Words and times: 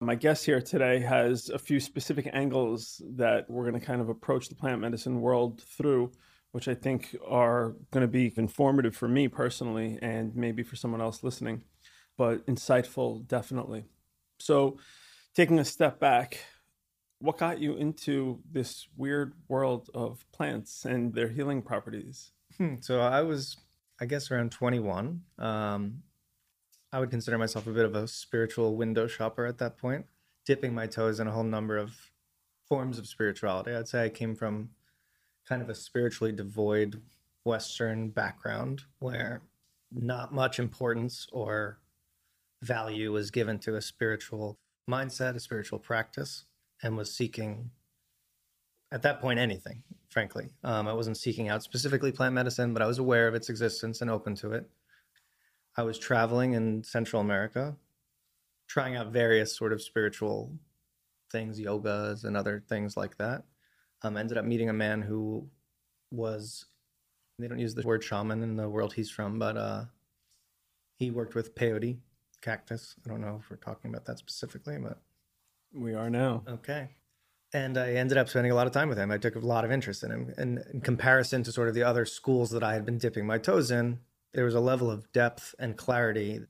My 0.00 0.14
guest 0.14 0.44
here 0.44 0.60
today 0.60 1.00
has 1.00 1.48
a 1.50 1.58
few 1.58 1.80
specific 1.80 2.28
angles 2.32 3.00
that 3.16 3.48
we're 3.48 3.68
going 3.68 3.80
to 3.80 3.86
kind 3.86 4.00
of 4.00 4.08
approach 4.08 4.48
the 4.48 4.54
plant 4.54 4.80
medicine 4.80 5.20
world 5.20 5.62
through, 5.62 6.12
which 6.52 6.68
I 6.68 6.74
think 6.74 7.16
are 7.26 7.76
going 7.92 8.02
to 8.02 8.08
be 8.08 8.32
informative 8.36 8.96
for 8.96 9.08
me 9.08 9.28
personally 9.28 9.98
and 10.02 10.34
maybe 10.34 10.62
for 10.62 10.76
someone 10.76 11.00
else 11.00 11.22
listening, 11.22 11.62
but 12.18 12.44
insightful 12.46 13.26
definitely. 13.26 13.84
So, 14.40 14.78
taking 15.34 15.58
a 15.58 15.64
step 15.64 16.00
back, 16.00 16.38
what 17.20 17.38
got 17.38 17.60
you 17.60 17.76
into 17.76 18.40
this 18.50 18.88
weird 18.96 19.34
world 19.48 19.90
of 19.94 20.26
plants 20.32 20.84
and 20.84 21.14
their 21.14 21.28
healing 21.28 21.62
properties? 21.62 22.32
Hmm, 22.58 22.76
so 22.80 23.00
I 23.00 23.22
was, 23.22 23.56
I 24.00 24.06
guess, 24.06 24.30
around 24.30 24.52
21. 24.52 25.22
Um, 25.38 26.02
I 26.94 27.00
would 27.00 27.10
consider 27.10 27.36
myself 27.38 27.66
a 27.66 27.72
bit 27.72 27.84
of 27.84 27.96
a 27.96 28.06
spiritual 28.06 28.76
window 28.76 29.08
shopper 29.08 29.46
at 29.46 29.58
that 29.58 29.76
point, 29.76 30.06
dipping 30.46 30.72
my 30.72 30.86
toes 30.86 31.18
in 31.18 31.26
a 31.26 31.32
whole 31.32 31.42
number 31.42 31.76
of 31.76 31.90
forms 32.68 33.00
of 33.00 33.08
spirituality. 33.08 33.72
I'd 33.72 33.88
say 33.88 34.04
I 34.04 34.08
came 34.10 34.36
from 34.36 34.70
kind 35.44 35.60
of 35.60 35.68
a 35.68 35.74
spiritually 35.74 36.30
devoid 36.30 37.02
Western 37.42 38.10
background 38.10 38.82
where 39.00 39.42
not 39.90 40.32
much 40.32 40.60
importance 40.60 41.26
or 41.32 41.80
value 42.62 43.10
was 43.10 43.32
given 43.32 43.58
to 43.58 43.74
a 43.74 43.82
spiritual 43.82 44.60
mindset, 44.88 45.34
a 45.34 45.40
spiritual 45.40 45.80
practice, 45.80 46.44
and 46.80 46.96
was 46.96 47.12
seeking, 47.12 47.70
at 48.92 49.02
that 49.02 49.20
point, 49.20 49.40
anything, 49.40 49.82
frankly. 50.10 50.50
Um, 50.62 50.86
I 50.86 50.92
wasn't 50.92 51.16
seeking 51.16 51.48
out 51.48 51.64
specifically 51.64 52.12
plant 52.12 52.36
medicine, 52.36 52.72
but 52.72 52.82
I 52.82 52.86
was 52.86 53.00
aware 53.00 53.26
of 53.26 53.34
its 53.34 53.48
existence 53.48 54.00
and 54.00 54.08
open 54.08 54.36
to 54.36 54.52
it. 54.52 54.70
I 55.76 55.82
was 55.82 55.98
traveling 55.98 56.54
in 56.54 56.84
Central 56.84 57.20
America, 57.20 57.76
trying 58.68 58.96
out 58.96 59.12
various 59.12 59.56
sort 59.56 59.72
of 59.72 59.82
spiritual 59.82 60.52
things, 61.30 61.60
yogas 61.60 62.24
and 62.24 62.36
other 62.36 62.62
things 62.68 62.96
like 62.96 63.16
that. 63.18 63.42
Um, 64.02 64.16
ended 64.16 64.38
up 64.38 64.44
meeting 64.44 64.68
a 64.68 64.74
man 64.74 65.02
who 65.02 65.48
was, 66.10 66.66
they 67.38 67.48
don't 67.48 67.58
use 67.58 67.74
the 67.74 67.82
word 67.82 68.04
shaman 68.04 68.42
in 68.42 68.56
the 68.56 68.68
world 68.68 68.92
he's 68.92 69.10
from, 69.10 69.38
but 69.38 69.56
uh, 69.56 69.84
he 70.96 71.10
worked 71.10 71.34
with 71.34 71.54
peyote 71.54 71.98
cactus. 72.40 72.94
I 73.04 73.08
don't 73.08 73.20
know 73.20 73.40
if 73.42 73.50
we're 73.50 73.56
talking 73.56 73.90
about 73.90 74.04
that 74.04 74.18
specifically, 74.18 74.78
but 74.78 74.98
we 75.72 75.94
are 75.94 76.10
now. 76.10 76.44
Okay. 76.48 76.90
And 77.52 77.78
I 77.78 77.94
ended 77.94 78.18
up 78.18 78.28
spending 78.28 78.52
a 78.52 78.54
lot 78.54 78.66
of 78.66 78.72
time 78.72 78.88
with 78.88 78.98
him. 78.98 79.10
I 79.10 79.18
took 79.18 79.36
a 79.36 79.40
lot 79.40 79.64
of 79.64 79.72
interest 79.72 80.02
in 80.02 80.10
him. 80.10 80.34
And 80.36 80.64
in 80.72 80.80
comparison 80.80 81.42
to 81.44 81.52
sort 81.52 81.68
of 81.68 81.74
the 81.74 81.82
other 81.82 82.04
schools 82.04 82.50
that 82.50 82.62
I 82.62 82.74
had 82.74 82.84
been 82.84 82.98
dipping 82.98 83.26
my 83.26 83.38
toes 83.38 83.70
in, 83.70 84.00
there 84.34 84.44
was 84.44 84.54
a 84.54 84.60
level 84.60 84.90
of 84.90 85.10
depth 85.12 85.54
and 85.58 85.76
clarity. 85.76 86.40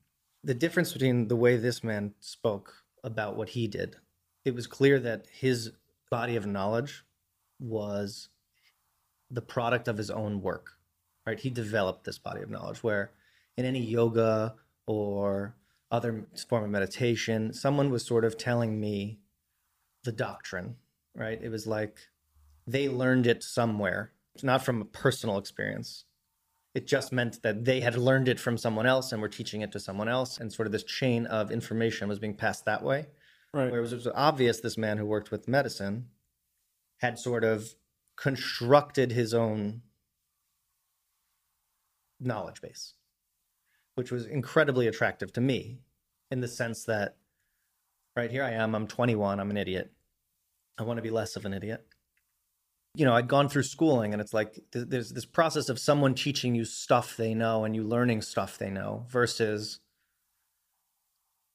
The 0.43 0.55
difference 0.55 0.93
between 0.93 1.29
the 1.29 1.37
way 1.37 1.57
this 1.57 1.85
man 1.85 2.15
spoke 2.19 2.85
about 3.05 3.37
what 3.37 3.51
he 3.51 3.69
did, 3.69 3.97
it 4.45 4.55
was 4.55 4.67
clear 4.67 4.99
that 5.01 5.27
his 5.31 5.73
body 6.11 6.35
of 6.35 6.47
knowledge 6.47 7.05
was 7.61 8.29
the 9.31 9.43
product 9.43 9.87
of 9.87 9.99
his 9.99 10.11
own 10.11 10.41
work, 10.41 10.73
right? 11.27 11.39
He 11.39 11.51
developed 11.51 12.05
this 12.05 12.19
body 12.19 12.43
of 12.43 12.51
knowledge 12.51 12.83
where 12.83 13.13
in 13.57 13.65
any 13.65 13.81
yoga 13.81 14.55
or 14.87 15.55
other 15.91 16.27
form 16.49 16.65
of 16.65 16.71
meditation, 16.71 17.53
someone 17.53 17.91
was 17.91 18.05
sort 18.05 18.25
of 18.25 18.37
telling 18.37 18.81
me 18.81 19.19
the 20.05 20.13
doctrine, 20.13 20.77
right? 21.15 21.39
It 21.41 21.51
was 21.51 21.67
like 21.67 21.99
they 22.67 22.89
learned 22.89 23.27
it 23.27 23.43
somewhere, 23.43 24.13
not 24.43 24.65
from 24.65 24.81
a 24.81 24.87
personal 24.87 25.39
experience. 25.39 26.05
It 26.75 26.87
just 26.87 27.13
meant 27.13 27.43
that 27.43 27.65
they 27.65 27.81
had 27.81 27.97
learned 27.97 28.29
it 28.29 28.41
from 28.41 28.59
someone 28.59 28.87
else 28.87 29.13
and 29.13 29.23
were 29.23 29.29
teaching 29.29 29.61
it 29.61 29.71
to 29.73 29.81
someone 29.81 30.09
else, 30.09 30.39
and 30.39 30.53
sort 30.53 30.67
of 30.67 30.73
this 30.73 30.83
chain 30.83 31.27
of 31.27 31.53
information 31.53 32.09
was 32.09 32.19
being 32.19 32.35
passed 32.35 32.65
that 32.65 32.83
way. 32.83 33.07
Right. 33.53 33.71
Where 33.71 33.79
it 33.79 33.83
was, 33.83 33.93
it 33.93 33.97
was 33.97 34.09
obvious 34.09 34.61
this 34.61 34.77
man 34.77 34.99
who 34.99 35.07
worked 35.07 35.31
with 35.31 35.47
medicine 35.47 36.09
had 36.99 37.19
sort 37.19 37.45
of 37.45 37.75
constructed 38.17 39.13
his 39.13 39.33
own 39.33 39.83
knowledge 42.21 42.61
base 42.61 42.95
which 43.95 44.11
was 44.11 44.27
incredibly 44.27 44.87
attractive 44.87 45.33
to 45.33 45.41
me 45.41 45.79
in 46.31 46.41
the 46.41 46.49
sense 46.49 46.85
that, 46.85 47.17
right 48.17 48.31
here 48.31 48.45
I 48.45 48.51
am, 48.51 48.75
I'm 48.75 48.87
21, 48.87 49.41
I'm 49.41 49.51
an 49.51 49.57
idiot. 49.57 49.93
I 50.79 50.83
want 50.83 50.99
to 50.99 51.03
be 51.03 51.11
less 51.11 51.37
of 51.37 51.45
an 51.45 51.55
idiot. 51.55 51.87
You 52.95 53.05
know, 53.05 53.15
I'd 53.15 53.29
gone 53.29 53.49
through 53.49 53.65
schooling 53.65 54.13
and 54.13 54.21
it's 54.21 54.33
like 54.33 54.55
th- 54.73 54.87
there's 54.89 55.11
this 55.11 55.25
process 55.25 55.69
of 55.69 55.79
someone 55.79 56.15
teaching 56.15 56.55
you 56.55 56.65
stuff 56.65 57.17
they 57.17 57.35
know 57.35 57.65
and 57.65 57.75
you 57.75 57.83
learning 57.83 58.23
stuff 58.23 58.57
they 58.57 58.71
know 58.71 59.07
versus 59.09 59.81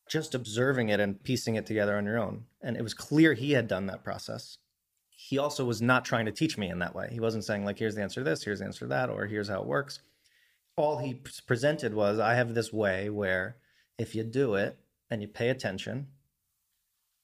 just 0.10 0.36
observing 0.36 0.90
it 0.90 1.00
and 1.00 1.24
piecing 1.24 1.56
it 1.56 1.66
together 1.66 1.98
on 1.98 2.06
your 2.06 2.18
own. 2.18 2.46
And 2.62 2.76
it 2.76 2.84
was 2.84 2.94
clear 2.94 3.34
he 3.34 3.52
had 3.52 3.68
done 3.68 3.86
that 3.86 4.04
process. 4.04 4.58
He 5.10 5.38
also 5.38 5.66
was 5.66 5.82
not 5.82 6.06
trying 6.06 6.26
to 6.26 6.32
teach 6.32 6.58
me 6.58 6.70
in 6.70 6.80
that 6.80 6.96
way. 6.96 7.10
He 7.12 7.20
wasn't 7.20 7.44
saying, 7.44 7.64
like, 7.64 7.78
here's 7.78 7.96
the 7.96 8.02
answer 8.02 8.22
to 8.22 8.30
this, 8.30 8.44
here's 8.44 8.60
the 8.60 8.66
answer 8.66 8.86
to 8.86 8.88
that, 8.88 9.10
or 9.10 9.28
here's 9.28 9.50
how 9.50 9.62
it 9.62 9.68
works 9.68 10.00
all 10.80 10.98
he 10.98 11.22
presented 11.46 11.94
was 11.94 12.20
I 12.20 12.36
have 12.36 12.54
this 12.54 12.72
way 12.72 13.10
where 13.10 13.58
if 13.98 14.16
you 14.16 14.24
do 14.24 14.56
it 14.56 14.80
and 15.10 15.22
you 15.22 15.28
pay 15.28 15.50
attention, 15.50 16.08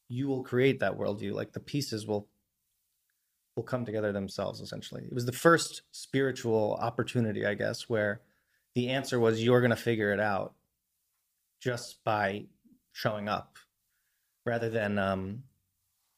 you 0.10 0.28
will 0.28 0.44
create 0.44 0.82
that 0.82 0.98
worldview. 0.98 1.34
Like 1.34 1.54
the 1.54 1.62
pieces 1.62 2.06
will 2.06 2.28
will 3.56 3.64
come 3.64 3.86
together 3.86 4.12
themselves 4.12 4.62
essentially. 4.62 5.04
It 5.04 5.14
was 5.14 5.26
the 5.26 5.32
first 5.32 5.84
spiritual 5.92 6.78
opportunity, 6.82 7.46
I 7.46 7.54
guess, 7.54 7.90
where 7.90 8.22
the 8.74 8.90
answer 8.90 9.20
was 9.20 9.44
you're 9.44 9.62
going 9.62 9.70
to 9.70 9.76
figure 9.76 10.12
it 10.12 10.20
out 10.20 10.54
just 11.62 12.04
by 12.04 12.46
showing 12.92 13.30
up 13.30 13.58
rather 14.46 14.70
than 14.70 15.00
um, 15.00 15.44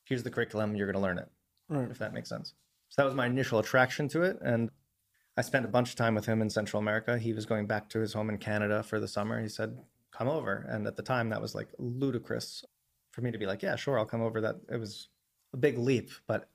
here's 0.06 0.24
the 0.24 0.32
curriculum, 0.32 0.76
you're 0.76 0.88
going 0.88 1.02
to 1.02 1.08
learn 1.08 1.20
it. 1.20 1.30
Right. 1.70 1.90
If 1.90 2.00
that 2.00 2.14
makes 2.14 2.30
sense. 2.30 2.54
So 2.90 3.02
that 3.02 3.06
was 3.06 3.16
my 3.16 3.28
initial 3.28 3.60
attraction 3.60 4.08
to 4.10 4.24
it. 4.24 4.40
And 4.42 4.70
I 5.36 5.42
spent 5.42 5.66
a 5.66 5.70
bunch 5.70 5.90
of 5.92 5.96
time 5.96 6.16
with 6.16 6.26
him 6.26 6.42
in 6.42 6.50
Central 6.50 6.82
America. 6.82 7.18
He 7.18 7.34
was 7.34 7.46
going 7.46 7.68
back 7.68 7.90
to 7.90 8.00
his 8.00 8.14
home 8.14 8.30
in 8.30 8.38
Canada 8.38 8.82
for 8.82 9.00
the 9.00 9.08
summer. 9.08 9.40
He 9.40 9.50
said, 9.50 9.78
"Come 10.12 10.28
over." 10.28 10.66
And 10.68 10.88
at 10.88 10.96
the 10.96 11.04
time, 11.04 11.30
that 11.30 11.42
was 11.42 11.54
like 11.54 11.68
ludicrous 11.78 12.66
for 13.12 13.22
me 13.22 13.32
to 13.32 13.38
be 13.38 13.46
like, 13.46 13.62
"Yeah, 13.62 13.76
sure, 13.76 14.00
I'll 14.00 14.06
come 14.06 14.24
over." 14.24 14.42
That 14.42 14.56
it 14.72 14.78
was 14.78 15.10
a 15.54 15.58
big 15.58 15.78
leap, 15.78 16.10
but 16.26 16.50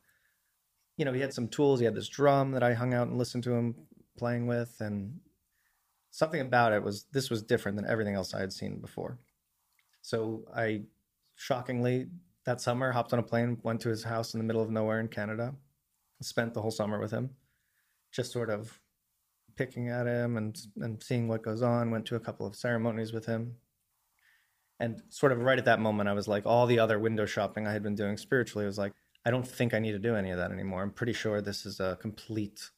you 1.02 1.04
know, 1.04 1.12
he 1.12 1.20
had 1.20 1.34
some 1.34 1.48
tools. 1.48 1.80
He 1.80 1.84
had 1.84 1.96
this 1.96 2.06
drum 2.06 2.52
that 2.52 2.62
I 2.62 2.74
hung 2.74 2.94
out 2.94 3.08
and 3.08 3.18
listened 3.18 3.42
to 3.42 3.52
him 3.52 3.74
playing 4.16 4.46
with, 4.46 4.76
and 4.78 5.18
something 6.12 6.40
about 6.40 6.72
it 6.72 6.84
was 6.84 7.06
this 7.10 7.28
was 7.28 7.42
different 7.42 7.76
than 7.76 7.90
everything 7.90 8.14
else 8.14 8.34
I 8.34 8.38
had 8.38 8.52
seen 8.52 8.80
before. 8.80 9.18
So 10.00 10.44
I, 10.54 10.82
shockingly, 11.34 12.06
that 12.46 12.60
summer 12.60 12.92
hopped 12.92 13.12
on 13.12 13.18
a 13.18 13.24
plane, 13.24 13.58
went 13.64 13.80
to 13.80 13.88
his 13.88 14.04
house 14.04 14.32
in 14.32 14.38
the 14.38 14.44
middle 14.44 14.62
of 14.62 14.70
nowhere 14.70 15.00
in 15.00 15.08
Canada, 15.08 15.56
spent 16.20 16.54
the 16.54 16.62
whole 16.62 16.70
summer 16.70 17.00
with 17.00 17.10
him 17.10 17.30
just 18.12 18.30
sort 18.30 18.48
of 18.48 18.78
picking 19.56 19.88
at 19.88 20.06
him 20.06 20.36
and 20.36 20.56
and 20.76 21.02
seeing 21.02 21.26
what 21.26 21.42
goes 21.42 21.62
on. 21.62 21.90
Went 21.90 22.06
to 22.06 22.14
a 22.14 22.20
couple 22.20 22.46
of 22.46 22.54
ceremonies 22.54 23.12
with 23.12 23.26
him, 23.26 23.56
and 24.78 25.02
sort 25.08 25.32
of 25.32 25.40
right 25.40 25.58
at 25.58 25.64
that 25.64 25.80
moment, 25.80 26.08
I 26.08 26.12
was 26.12 26.28
like, 26.28 26.46
all 26.46 26.68
the 26.68 26.78
other 26.78 27.00
window 27.00 27.26
shopping 27.26 27.66
I 27.66 27.72
had 27.72 27.82
been 27.82 27.96
doing 27.96 28.16
spiritually 28.16 28.66
was 28.66 28.78
like, 28.78 28.92
I 29.24 29.30
don't 29.30 29.46
think 29.46 29.72
I 29.72 29.78
need 29.78 29.92
to 29.92 29.98
do 29.98 30.16
any 30.16 30.30
of 30.30 30.38
that 30.38 30.50
anymore. 30.50 30.82
I'm 30.82 30.90
pretty 30.90 31.12
sure 31.12 31.40
this 31.40 31.64
is 31.64 31.80
a 31.80 31.96
complete 32.00 32.70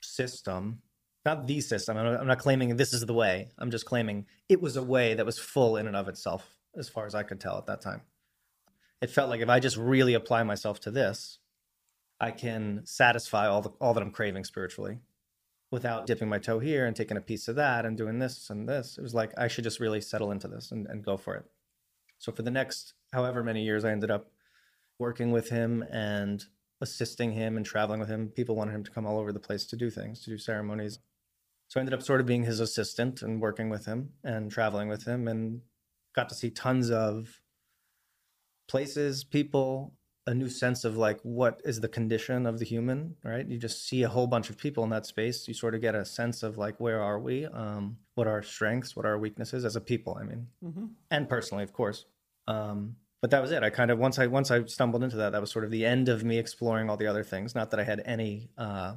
system. 0.00 0.80
Not 1.24 1.46
the 1.46 1.60
system. 1.60 1.96
I'm 1.96 2.26
not 2.26 2.38
claiming 2.38 2.76
this 2.76 2.92
is 2.92 3.06
the 3.06 3.14
way. 3.14 3.48
I'm 3.58 3.70
just 3.70 3.86
claiming 3.86 4.26
it 4.48 4.60
was 4.60 4.76
a 4.76 4.82
way 4.82 5.14
that 5.14 5.26
was 5.26 5.38
full 5.38 5.76
in 5.76 5.86
and 5.86 5.96
of 5.96 6.08
itself, 6.08 6.54
as 6.76 6.88
far 6.88 7.06
as 7.06 7.14
I 7.14 7.22
could 7.22 7.40
tell 7.40 7.56
at 7.56 7.66
that 7.66 7.80
time. 7.80 8.02
It 9.00 9.10
felt 9.10 9.30
like 9.30 9.40
if 9.40 9.48
I 9.48 9.60
just 9.60 9.76
really 9.76 10.14
apply 10.14 10.42
myself 10.42 10.80
to 10.80 10.90
this, 10.90 11.38
I 12.20 12.30
can 12.30 12.82
satisfy 12.84 13.46
all 13.46 13.62
the 13.62 13.70
all 13.80 13.94
that 13.94 14.02
I'm 14.02 14.10
craving 14.10 14.44
spiritually 14.44 14.98
without 15.70 16.06
dipping 16.06 16.28
my 16.28 16.38
toe 16.38 16.58
here 16.58 16.86
and 16.86 16.94
taking 16.94 17.16
a 17.16 17.22
piece 17.22 17.48
of 17.48 17.56
that 17.56 17.84
and 17.84 17.96
doing 17.96 18.18
this 18.18 18.48
and 18.48 18.68
this. 18.68 18.96
It 18.96 19.02
was 19.02 19.14
like 19.14 19.32
I 19.36 19.48
should 19.48 19.64
just 19.64 19.80
really 19.80 20.00
settle 20.00 20.30
into 20.30 20.48
this 20.48 20.70
and, 20.70 20.86
and 20.86 21.04
go 21.04 21.16
for 21.16 21.34
it. 21.34 21.44
So 22.18 22.32
for 22.32 22.42
the 22.42 22.50
next 22.50 22.94
however 23.12 23.42
many 23.42 23.62
years 23.64 23.84
I 23.84 23.90
ended 23.90 24.10
up 24.10 24.30
working 24.98 25.32
with 25.32 25.50
him 25.50 25.82
and 25.90 26.44
assisting 26.80 27.32
him 27.32 27.56
and 27.56 27.64
traveling 27.64 28.00
with 28.00 28.08
him. 28.08 28.28
People 28.28 28.56
wanted 28.56 28.74
him 28.74 28.84
to 28.84 28.90
come 28.90 29.06
all 29.06 29.18
over 29.18 29.32
the 29.32 29.40
place 29.40 29.64
to 29.66 29.76
do 29.76 29.90
things, 29.90 30.22
to 30.22 30.30
do 30.30 30.38
ceremonies. 30.38 30.98
So 31.68 31.78
I 31.78 31.82
ended 31.82 31.94
up 31.94 32.02
sort 32.02 32.20
of 32.20 32.26
being 32.26 32.44
his 32.44 32.60
assistant 32.60 33.22
and 33.22 33.40
working 33.40 33.70
with 33.70 33.86
him 33.86 34.10
and 34.22 34.50
traveling 34.50 34.88
with 34.88 35.04
him 35.06 35.26
and 35.26 35.62
got 36.14 36.28
to 36.28 36.34
see 36.34 36.50
tons 36.50 36.90
of 36.90 37.40
places, 38.68 39.24
people, 39.24 39.94
a 40.26 40.34
new 40.34 40.48
sense 40.48 40.84
of 40.84 40.96
like 40.96 41.20
what 41.22 41.60
is 41.64 41.80
the 41.80 41.88
condition 41.88 42.46
of 42.46 42.58
the 42.58 42.64
human 42.64 43.14
right 43.22 43.46
you 43.46 43.58
just 43.58 43.86
see 43.86 44.02
a 44.02 44.08
whole 44.08 44.26
bunch 44.26 44.48
of 44.48 44.56
people 44.56 44.82
in 44.84 44.90
that 44.90 45.04
space 45.04 45.46
you 45.46 45.54
sort 45.54 45.74
of 45.74 45.80
get 45.80 45.94
a 45.94 46.04
sense 46.04 46.42
of 46.42 46.56
like 46.56 46.78
where 46.80 47.02
are 47.02 47.18
we 47.18 47.44
um, 47.46 47.98
what 48.14 48.26
are 48.26 48.32
our 48.32 48.42
strengths 48.42 48.96
what 48.96 49.04
are 49.04 49.10
our 49.10 49.18
weaknesses 49.18 49.64
as 49.64 49.76
a 49.76 49.80
people 49.80 50.16
i 50.18 50.24
mean 50.24 50.46
mm-hmm. 50.64 50.86
and 51.10 51.28
personally 51.28 51.62
of 51.62 51.72
course 51.72 52.06
um, 52.46 52.96
but 53.24 53.30
that 53.30 53.40
was 53.40 53.52
it 53.52 53.62
i 53.62 53.70
kind 53.70 53.90
of 53.90 53.98
once 53.98 54.18
i 54.18 54.26
once 54.26 54.50
i 54.50 54.62
stumbled 54.66 55.02
into 55.02 55.16
that 55.16 55.32
that 55.32 55.40
was 55.40 55.50
sort 55.50 55.64
of 55.64 55.70
the 55.70 55.86
end 55.86 56.10
of 56.10 56.22
me 56.24 56.36
exploring 56.38 56.90
all 56.90 56.98
the 56.98 57.06
other 57.06 57.24
things 57.24 57.54
not 57.54 57.70
that 57.70 57.80
i 57.80 57.84
had 57.84 58.02
any 58.04 58.50
uh, 58.58 58.94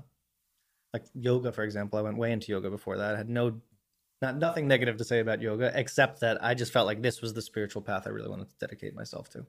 like 0.94 1.06
yoga 1.14 1.50
for 1.54 1.64
example 1.64 1.98
i 1.98 2.02
went 2.02 2.18
way 2.18 2.34
into 2.34 2.52
yoga 2.52 2.70
before 2.70 2.98
that 2.98 3.16
i 3.16 3.18
had 3.18 3.30
no 3.30 3.46
Not 4.22 4.38
nothing 4.38 4.68
negative 4.68 4.98
to 4.98 5.06
say 5.06 5.20
about 5.20 5.42
yoga, 5.44 5.72
except 5.76 6.22
that 6.22 6.44
I 6.44 6.56
just 6.56 6.74
felt 6.74 6.88
like 6.88 7.02
this 7.04 7.22
was 7.22 7.34
the 7.34 7.42
spiritual 7.42 7.84
path 7.84 8.08
I 8.08 8.10
really 8.10 8.30
wanted 8.34 8.50
to 8.50 8.56
dedicate 8.60 8.96
myself 8.96 9.30
to. 9.34 9.46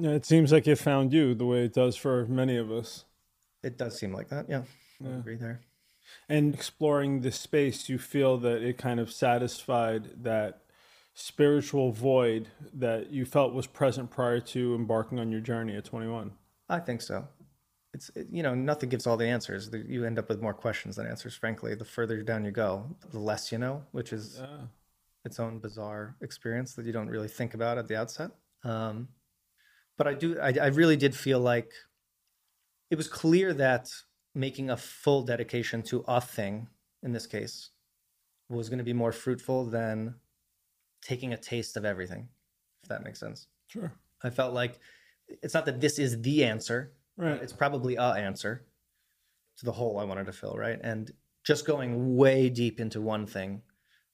Yeah, 0.00 0.10
it 0.18 0.26
seems 0.26 0.50
like 0.50 0.66
it 0.66 0.80
found 0.80 1.12
you 1.12 1.32
the 1.32 1.46
way 1.46 1.64
it 1.64 1.72
does 1.72 1.94
for 1.94 2.26
many 2.26 2.56
of 2.56 2.72
us. 2.72 3.04
It 3.62 3.78
does 3.78 3.96
seem 3.96 4.12
like 4.12 4.28
that. 4.30 4.46
Yeah, 4.48 4.64
I 5.00 5.08
Yeah. 5.08 5.18
agree 5.20 5.36
there. 5.36 5.60
And 6.28 6.54
exploring 6.54 7.20
this 7.20 7.38
space, 7.38 7.88
you 7.88 7.98
feel 7.98 8.36
that 8.38 8.62
it 8.62 8.78
kind 8.78 8.98
of 8.98 9.12
satisfied 9.12 10.24
that 10.24 10.65
spiritual 11.18 11.92
void 11.92 12.46
that 12.74 13.10
you 13.10 13.24
felt 13.24 13.54
was 13.54 13.66
present 13.66 14.10
prior 14.10 14.38
to 14.38 14.74
embarking 14.74 15.18
on 15.18 15.32
your 15.32 15.40
journey 15.40 15.74
at 15.74 15.82
21. 15.86 16.30
I 16.68 16.78
think 16.78 17.00
so. 17.00 17.26
It's 17.94 18.10
it, 18.14 18.26
you 18.30 18.42
know 18.42 18.54
nothing 18.54 18.90
gives 18.90 19.06
all 19.06 19.16
the 19.16 19.26
answers. 19.26 19.70
You 19.88 20.04
end 20.04 20.18
up 20.18 20.28
with 20.28 20.42
more 20.42 20.52
questions 20.52 20.96
than 20.96 21.06
answers. 21.06 21.34
Frankly, 21.34 21.74
the 21.74 21.86
further 21.86 22.22
down 22.22 22.44
you 22.44 22.50
go, 22.50 22.94
the 23.10 23.18
less 23.18 23.50
you 23.50 23.56
know, 23.56 23.82
which 23.92 24.12
is 24.12 24.36
Yeah. 24.38 24.66
its 25.24 25.40
own 25.40 25.58
bizarre 25.58 26.16
experience 26.20 26.74
that 26.74 26.84
you 26.84 26.92
don't 26.92 27.08
really 27.08 27.28
think 27.28 27.54
about 27.54 27.78
at 27.78 27.88
the 27.88 27.96
outset. 27.96 28.32
Um, 28.62 29.08
but 29.96 30.06
I 30.06 30.12
do, 30.12 30.38
I, 30.38 30.52
I 30.60 30.66
really 30.66 30.98
did 30.98 31.14
feel 31.16 31.40
like 31.40 31.72
it 32.90 32.96
was 32.96 33.08
clear 33.08 33.54
that 33.54 33.88
making 34.34 34.68
a 34.68 34.76
full 34.76 35.22
dedication 35.22 35.82
to 35.84 36.04
a 36.06 36.20
thing, 36.20 36.68
in 37.02 37.12
this 37.12 37.26
case, 37.26 37.70
was 38.50 38.68
going 38.68 38.78
to 38.78 38.84
be 38.84 38.92
more 38.92 39.12
fruitful 39.12 39.64
than 39.64 40.16
taking 41.06 41.32
a 41.32 41.36
taste 41.36 41.76
of 41.76 41.84
everything, 41.84 42.28
if 42.82 42.88
that 42.88 43.04
makes 43.04 43.20
sense. 43.20 43.46
Sure. 43.68 43.92
I 44.24 44.30
felt 44.30 44.54
like 44.54 44.80
it's 45.28 45.54
not 45.54 45.66
that 45.66 45.80
this 45.80 45.98
is 45.98 46.20
the 46.22 46.44
answer, 46.44 46.92
Right. 47.16 47.40
it's 47.40 47.52
probably 47.52 47.94
a 47.96 48.02
answer 48.14 48.66
to 49.58 49.64
the 49.64 49.72
hole 49.72 49.98
I 49.98 50.04
wanted 50.04 50.26
to 50.26 50.32
fill, 50.32 50.54
right? 50.54 50.78
And 50.82 51.10
just 51.44 51.64
going 51.66 52.16
way 52.16 52.48
deep 52.50 52.80
into 52.80 53.00
one 53.00 53.26
thing 53.26 53.62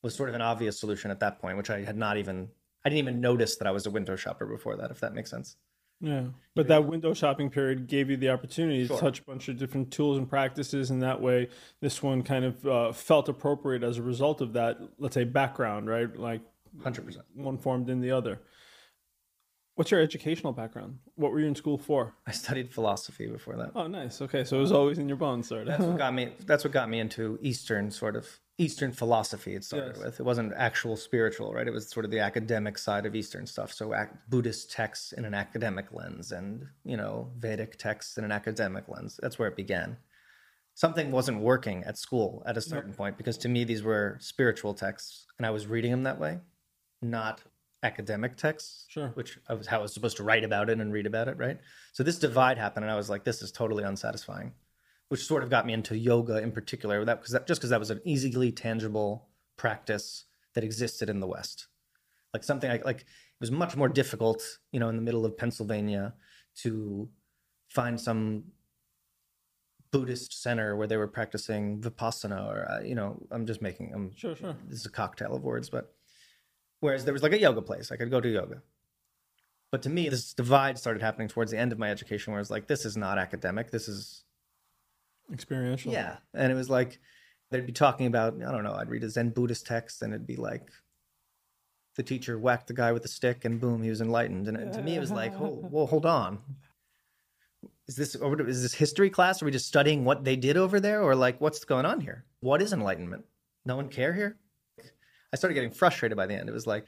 was 0.03 0.15
sort 0.15 0.29
of 0.29 0.35
an 0.35 0.43
obvious 0.43 0.79
solution 0.79 1.11
at 1.11 1.21
that 1.21 1.39
point, 1.41 1.57
which 1.57 1.71
I 1.71 1.81
had 1.83 1.97
not 1.97 2.17
even 2.19 2.49
I 2.85 2.89
didn't 2.89 2.99
even 2.99 3.21
notice 3.21 3.57
that 3.57 3.67
I 3.69 3.71
was 3.71 3.87
a 3.87 3.91
window 3.91 4.17
shopper 4.17 4.45
before 4.45 4.77
that, 4.77 4.91
if 4.91 4.99
that 5.01 5.15
makes 5.15 5.31
sense. 5.31 5.57
Yeah. 6.01 6.25
But 6.57 6.67
that 6.67 6.85
window 6.85 7.15
shopping 7.15 7.49
period 7.49 7.87
gave 7.87 8.11
you 8.11 8.17
the 8.17 8.31
opportunity 8.31 8.85
Sure. 8.87 8.97
to 8.97 9.01
touch 9.01 9.21
a 9.21 9.23
bunch 9.23 9.49
of 9.49 9.57
different 9.57 9.93
tools 9.93 10.19
and 10.19 10.29
practices. 10.29 10.91
And 10.91 11.01
that 11.01 11.21
way, 11.21 11.49
this 11.81 12.03
one 12.03 12.23
kind 12.25 12.45
of 12.45 12.67
uh, 12.67 12.93
felt 12.93 13.29
appropriate 13.29 13.85
as 13.85 13.99
a 13.99 14.03
result 14.03 14.41
of 14.41 14.53
that, 14.55 14.81
let's 14.99 15.15
say, 15.15 15.23
background, 15.23 15.89
right? 15.89 16.15
Like 16.17 16.41
Hundred 16.83 17.05
percent. 17.07 17.25
one 17.35 17.59
formed 17.59 17.87
than 17.87 18.01
the 18.01 18.11
other. 18.13 18.41
What's 19.75 19.91
your 19.91 20.01
educational 20.01 20.53
background? 20.53 20.99
What 21.15 21.33
were 21.33 21.41
you 21.41 21.47
in 21.47 21.55
school 21.55 21.79
for? 21.79 22.15
I 22.27 22.33
studied 22.33 22.71
philosophy 22.73 23.27
before 23.27 23.57
that. 23.57 23.73
Oh, 23.75 23.87
nice. 23.87 24.21
Okay. 24.21 24.45
So 24.45 24.59
it 24.59 24.61
was 24.61 24.73
always 24.73 24.99
in 24.99 25.09
your 25.09 25.17
bones, 25.17 25.49
sort 25.49 25.67
That's 25.67 25.83
what 25.83 25.97
got 25.97 26.13
me 26.13 26.33
that's 26.47 26.63
what 26.65 26.73
got 26.75 26.91
me 26.91 27.01
into 27.01 27.39
Eastern 27.41 27.91
sort 27.91 28.15
of 28.15 28.29
Eastern 28.59 28.93
philosophy 28.93 29.55
it 29.55 29.65
started 29.65 29.97
Yes. 29.97 30.05
with. 30.05 30.21
It 30.21 30.25
wasn't 30.25 30.53
actual 30.57 30.97
spiritual, 30.97 31.55
right? 31.55 31.67
It 31.67 31.73
was 31.73 31.89
sort 31.89 32.05
of 32.05 32.11
the 32.11 32.19
academic 32.21 32.77
side 32.77 33.07
of 33.07 33.15
Eastern 33.17 33.47
stuff. 33.47 33.73
So 33.73 33.95
Buddhist 34.29 34.71
texts 34.71 35.13
in 35.13 35.25
an 35.25 35.33
academic 35.33 35.87
lens 35.91 36.33
and, 36.33 36.67
you 36.85 36.99
know, 36.99 37.31
Vedic 37.39 37.79
texts 37.79 38.19
in 38.19 38.25
an 38.25 38.31
academic 38.33 38.89
lens. 38.89 39.19
That's 39.23 39.39
where 39.39 39.49
it 39.49 39.57
began. 39.57 39.97
Something 40.75 41.11
wasn't 41.11 41.41
working 41.41 41.83
at 41.85 41.97
school 41.97 42.43
at 42.47 42.57
a 42.59 42.61
certain 42.61 42.93
point 42.93 43.17
because 43.17 43.39
to 43.39 43.49
me 43.49 43.65
these 43.65 43.83
were 43.83 44.19
spiritual 44.21 44.75
texts 44.75 45.27
and 45.39 45.47
I 45.47 45.51
was 45.51 45.67
reading 45.67 45.91
them 45.91 46.03
that 46.03 46.19
way, 46.21 46.39
not 47.03 47.43
academic 47.83 48.37
texts, 48.37 48.87
Sure. 48.89 49.09
which 49.15 49.39
I 49.49 49.55
was 49.55 49.67
how 49.67 49.81
I 49.81 49.83
was 49.83 49.93
supposed 49.93 50.17
to 50.19 50.23
write 50.23 50.45
about 50.45 50.71
it 50.71 50.79
and 50.81 50.93
read 50.93 51.07
about 51.07 51.29
it, 51.29 51.37
right? 51.37 51.59
So 51.93 52.03
this 52.03 52.19
divide 52.19 52.57
happened 52.59 52.85
and 52.85 52.91
I 52.93 52.97
was 52.97 53.11
like 53.11 53.25
this 53.25 53.43
is 53.43 53.51
totally 53.53 53.85
unsatisfying 53.85 54.53
which 55.09 55.27
sort 55.27 55.43
of 55.43 55.51
got 55.51 55.67
me 55.67 55.75
into 55.75 55.95
yoga 55.95 56.39
in 56.39 56.51
particular. 56.51 57.05
That 57.05 57.21
because 57.21 57.33
that, 57.33 57.47
just 57.47 57.61
because 57.61 57.69
that 57.69 57.79
was 57.79 57.91
an 57.91 58.01
easily 58.03 58.51
tangible 58.51 59.29
practice 59.59 60.25
that 60.55 60.65
existed 60.65 61.11
in 61.11 61.21
the 61.21 61.27
West, 61.27 61.67
like 62.33 62.43
something 62.43 62.71
like 62.71 62.83
like 62.87 63.01
it 63.01 63.07
was 63.41 63.51
much 63.51 63.77
more 63.77 63.91
difficult, 63.91 64.43
you 64.71 64.81
know, 64.81 64.89
in 64.89 64.97
the 64.97 65.03
middle 65.03 65.27
of 65.27 65.37
Pennsylvania 65.37 66.15
to 66.63 67.11
find 67.69 68.01
some 68.01 68.45
Buddhist 69.91 70.43
center 70.43 70.77
where 70.77 70.87
they 70.87 70.97
were 70.97 71.09
practicing 71.09 71.79
vipassana, 71.83 72.47
or 72.51 72.67
uh, 72.71 72.81
you 72.81 72.95
know, 72.95 73.21
I'm 73.31 73.45
just 73.45 73.61
making 73.61 73.93
I'm 73.95 74.15
Sure, 74.17 74.35
sure. 74.35 74.57
this 74.67 74.81
is 74.81 74.87
a 74.87 74.91
cocktail 74.91 75.35
of 75.35 75.43
words, 75.43 75.69
but 75.69 75.95
whereas 76.83 77.05
there 77.05 77.15
was 77.15 77.23
like 77.23 77.33
a 77.33 77.39
yoga 77.39 77.63
place, 77.63 77.93
I 77.93 77.97
could 77.97 78.11
go 78.11 78.21
to 78.21 78.29
yoga. 78.29 78.61
But 79.71 79.83
to 79.83 79.89
me, 79.89 80.09
this 80.09 80.35
divide 80.35 80.79
started 80.79 81.01
happening 81.01 81.29
towards 81.29 81.53
the 81.53 81.59
end 81.59 81.73
of 81.73 81.79
my 81.79 81.91
education, 81.91 82.33
where 82.33 82.41
it's 82.41 82.51
like, 82.51 82.67
this 82.67 82.85
is 82.85 82.97
not 82.97 83.19
academic. 83.19 83.71
This 83.71 83.89
is 83.89 84.25
Experiential. 85.33 85.93
yeah. 85.93 86.17
And 86.35 86.51
it 86.53 86.57
was 86.57 86.69
like 86.69 86.99
they'd 87.51 87.65
be 87.65 87.73
talking 87.73 88.07
about, 88.07 88.35
I 88.35 88.51
don't 88.51 88.65
know, 88.65 88.75
I'd 88.75 88.91
read 88.91 89.05
a 89.05 89.09
Zen 89.09 89.31
Buddhist 89.31 89.65
text 89.65 90.03
and 90.03 90.13
it'd 90.13 90.27
be 90.27 90.37
like 90.37 90.69
the 91.95 92.03
teacher 92.03 92.39
whacked 92.39 92.67
the 92.67 92.75
guy 92.75 92.91
with 92.93 93.05
a 93.05 93.09
stick 93.09 93.45
and 93.45 93.61
boom, 93.61 93.83
he 93.83 93.89
was 93.91 94.01
enlightened. 94.01 94.49
And 94.49 94.73
to 94.73 94.83
me, 94.83 94.97
it 94.97 95.01
was 95.01 95.13
like, 95.13 95.33
hold, 95.35 95.71
well, 95.73 95.87
hold 95.87 96.05
on. 96.05 96.41
Is 97.87 97.97
this 97.97 98.15
is 98.17 98.63
this 98.63 98.75
history 98.75 99.09
class? 99.09 99.41
Are 99.41 99.45
we 99.45 99.53
just 99.53 99.69
studying 99.69 100.05
what 100.05 100.25
they 100.25 100.37
did 100.37 100.57
over 100.57 100.81
there, 100.81 101.03
or 101.03 101.15
like 101.15 101.41
what's 101.41 101.65
going 101.65 101.85
on 101.85 102.01
here? 102.01 102.25
What 102.41 102.61
is 102.61 102.73
enlightenment? 102.73 103.25
No 103.65 103.77
one 103.77 103.89
care 103.89 104.13
here. 104.13 104.37
I 105.33 105.37
started 105.37 105.55
getting 105.55 105.71
frustrated 105.71 106.17
by 106.17 106.27
the 106.27 106.35
end. 106.35 106.49
It 106.49 106.53
was 106.53 106.67
like, 106.67 106.85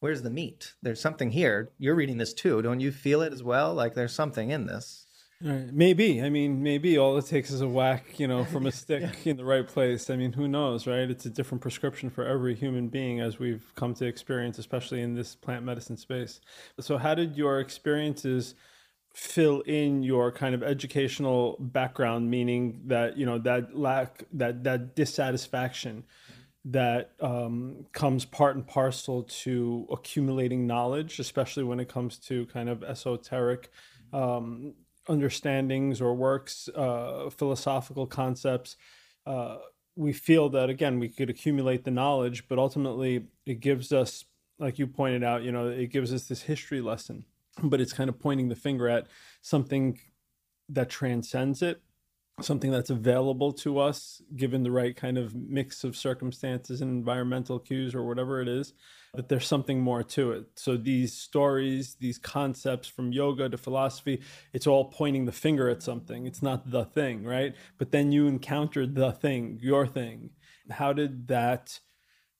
where's 0.00 0.22
the 0.22 0.30
meat? 0.30 0.72
There's 0.82 1.00
something 1.00 1.30
here. 1.30 1.70
You're 1.78 1.94
reading 1.94 2.18
this 2.18 2.34
too. 2.34 2.62
Don't 2.62 2.80
you 2.80 2.90
feel 2.90 3.22
it 3.22 3.32
as 3.32 3.42
well? 3.42 3.74
Like 3.74 3.94
there's 3.94 4.14
something 4.14 4.50
in 4.50 4.66
this. 4.66 5.06
Right. 5.44 5.72
Maybe. 5.72 6.22
I 6.22 6.30
mean, 6.30 6.62
maybe 6.62 6.98
all 6.98 7.18
it 7.18 7.26
takes 7.26 7.50
is 7.50 7.62
a 7.62 7.68
whack, 7.68 8.20
you 8.20 8.28
know, 8.28 8.44
from 8.44 8.66
a 8.66 8.72
stick 8.72 9.26
in 9.26 9.36
the 9.36 9.44
right 9.44 9.66
place. 9.66 10.08
I 10.08 10.16
mean, 10.16 10.32
who 10.32 10.46
knows, 10.46 10.86
right? 10.86 11.10
It's 11.10 11.26
a 11.26 11.30
different 11.30 11.62
prescription 11.62 12.10
for 12.10 12.24
every 12.24 12.54
human 12.54 12.88
being 12.88 13.20
as 13.20 13.38
we've 13.38 13.72
come 13.74 13.94
to 13.94 14.06
experience, 14.06 14.58
especially 14.58 15.02
in 15.02 15.14
this 15.14 15.34
plant 15.34 15.64
medicine 15.64 15.96
space. 15.96 16.40
So, 16.78 16.96
how 16.96 17.14
did 17.14 17.36
your 17.36 17.58
experiences 17.58 18.54
fill 19.14 19.60
in 19.62 20.02
your 20.02 20.30
kind 20.30 20.54
of 20.54 20.62
educational 20.62 21.56
background, 21.58 22.30
meaning 22.30 22.80
that, 22.86 23.16
you 23.16 23.26
know, 23.26 23.38
that 23.38 23.76
lack, 23.76 24.24
that, 24.34 24.62
that 24.62 24.94
dissatisfaction? 24.94 26.04
That 26.64 27.12
um, 27.20 27.86
comes 27.92 28.24
part 28.24 28.54
and 28.54 28.66
parcel 28.66 29.24
to 29.24 29.86
accumulating 29.90 30.66
knowledge, 30.66 31.18
especially 31.18 31.64
when 31.64 31.80
it 31.80 31.88
comes 31.88 32.18
to 32.18 32.46
kind 32.46 32.68
of 32.68 32.84
esoteric 32.84 33.70
um, 34.12 34.74
understandings 35.08 36.00
or 36.00 36.14
works, 36.14 36.68
uh, 36.76 37.28
philosophical 37.30 38.06
concepts. 38.06 38.76
Uh, 39.26 39.56
we 39.96 40.12
feel 40.12 40.48
that 40.48 40.70
again 40.70 40.98
we 40.98 41.08
could 41.08 41.28
accumulate 41.28 41.84
the 41.84 41.90
knowledge, 41.90 42.46
but 42.48 42.58
ultimately 42.58 43.26
it 43.44 43.60
gives 43.60 43.92
us, 43.92 44.24
like 44.58 44.78
you 44.78 44.86
pointed 44.86 45.24
out, 45.24 45.42
you 45.42 45.50
know, 45.50 45.68
it 45.68 45.88
gives 45.88 46.12
us 46.12 46.24
this 46.24 46.42
history 46.42 46.80
lesson, 46.80 47.24
but 47.62 47.80
it's 47.80 47.92
kind 47.92 48.08
of 48.08 48.20
pointing 48.20 48.48
the 48.48 48.56
finger 48.56 48.88
at 48.88 49.06
something 49.40 49.98
that 50.68 50.88
transcends 50.88 51.60
it 51.60 51.82
something 52.44 52.70
that's 52.70 52.90
available 52.90 53.52
to 53.52 53.78
us 53.78 54.22
given 54.36 54.62
the 54.62 54.70
right 54.70 54.96
kind 54.96 55.18
of 55.18 55.34
mix 55.34 55.84
of 55.84 55.96
circumstances 55.96 56.80
and 56.80 56.90
environmental 56.90 57.58
cues 57.58 57.94
or 57.94 58.04
whatever 58.06 58.40
it 58.40 58.48
is 58.48 58.72
that 59.14 59.28
there's 59.28 59.46
something 59.46 59.80
more 59.80 60.02
to 60.02 60.32
it. 60.32 60.46
So 60.56 60.76
these 60.76 61.12
stories 61.12 61.96
these 62.00 62.18
concepts 62.18 62.88
from 62.88 63.12
yoga 63.12 63.48
to 63.48 63.58
philosophy 63.58 64.22
it's 64.52 64.66
all 64.66 64.86
pointing 64.86 65.24
the 65.24 65.32
finger 65.32 65.68
at 65.68 65.82
something. 65.82 66.26
It's 66.26 66.42
not 66.42 66.70
the 66.70 66.84
thing 66.84 67.24
right? 67.24 67.54
But 67.78 67.90
then 67.90 68.12
you 68.12 68.26
encountered 68.26 68.94
the 68.94 69.12
thing 69.12 69.58
your 69.60 69.86
thing. 69.86 70.30
How 70.70 70.92
did 70.92 71.28
that 71.28 71.80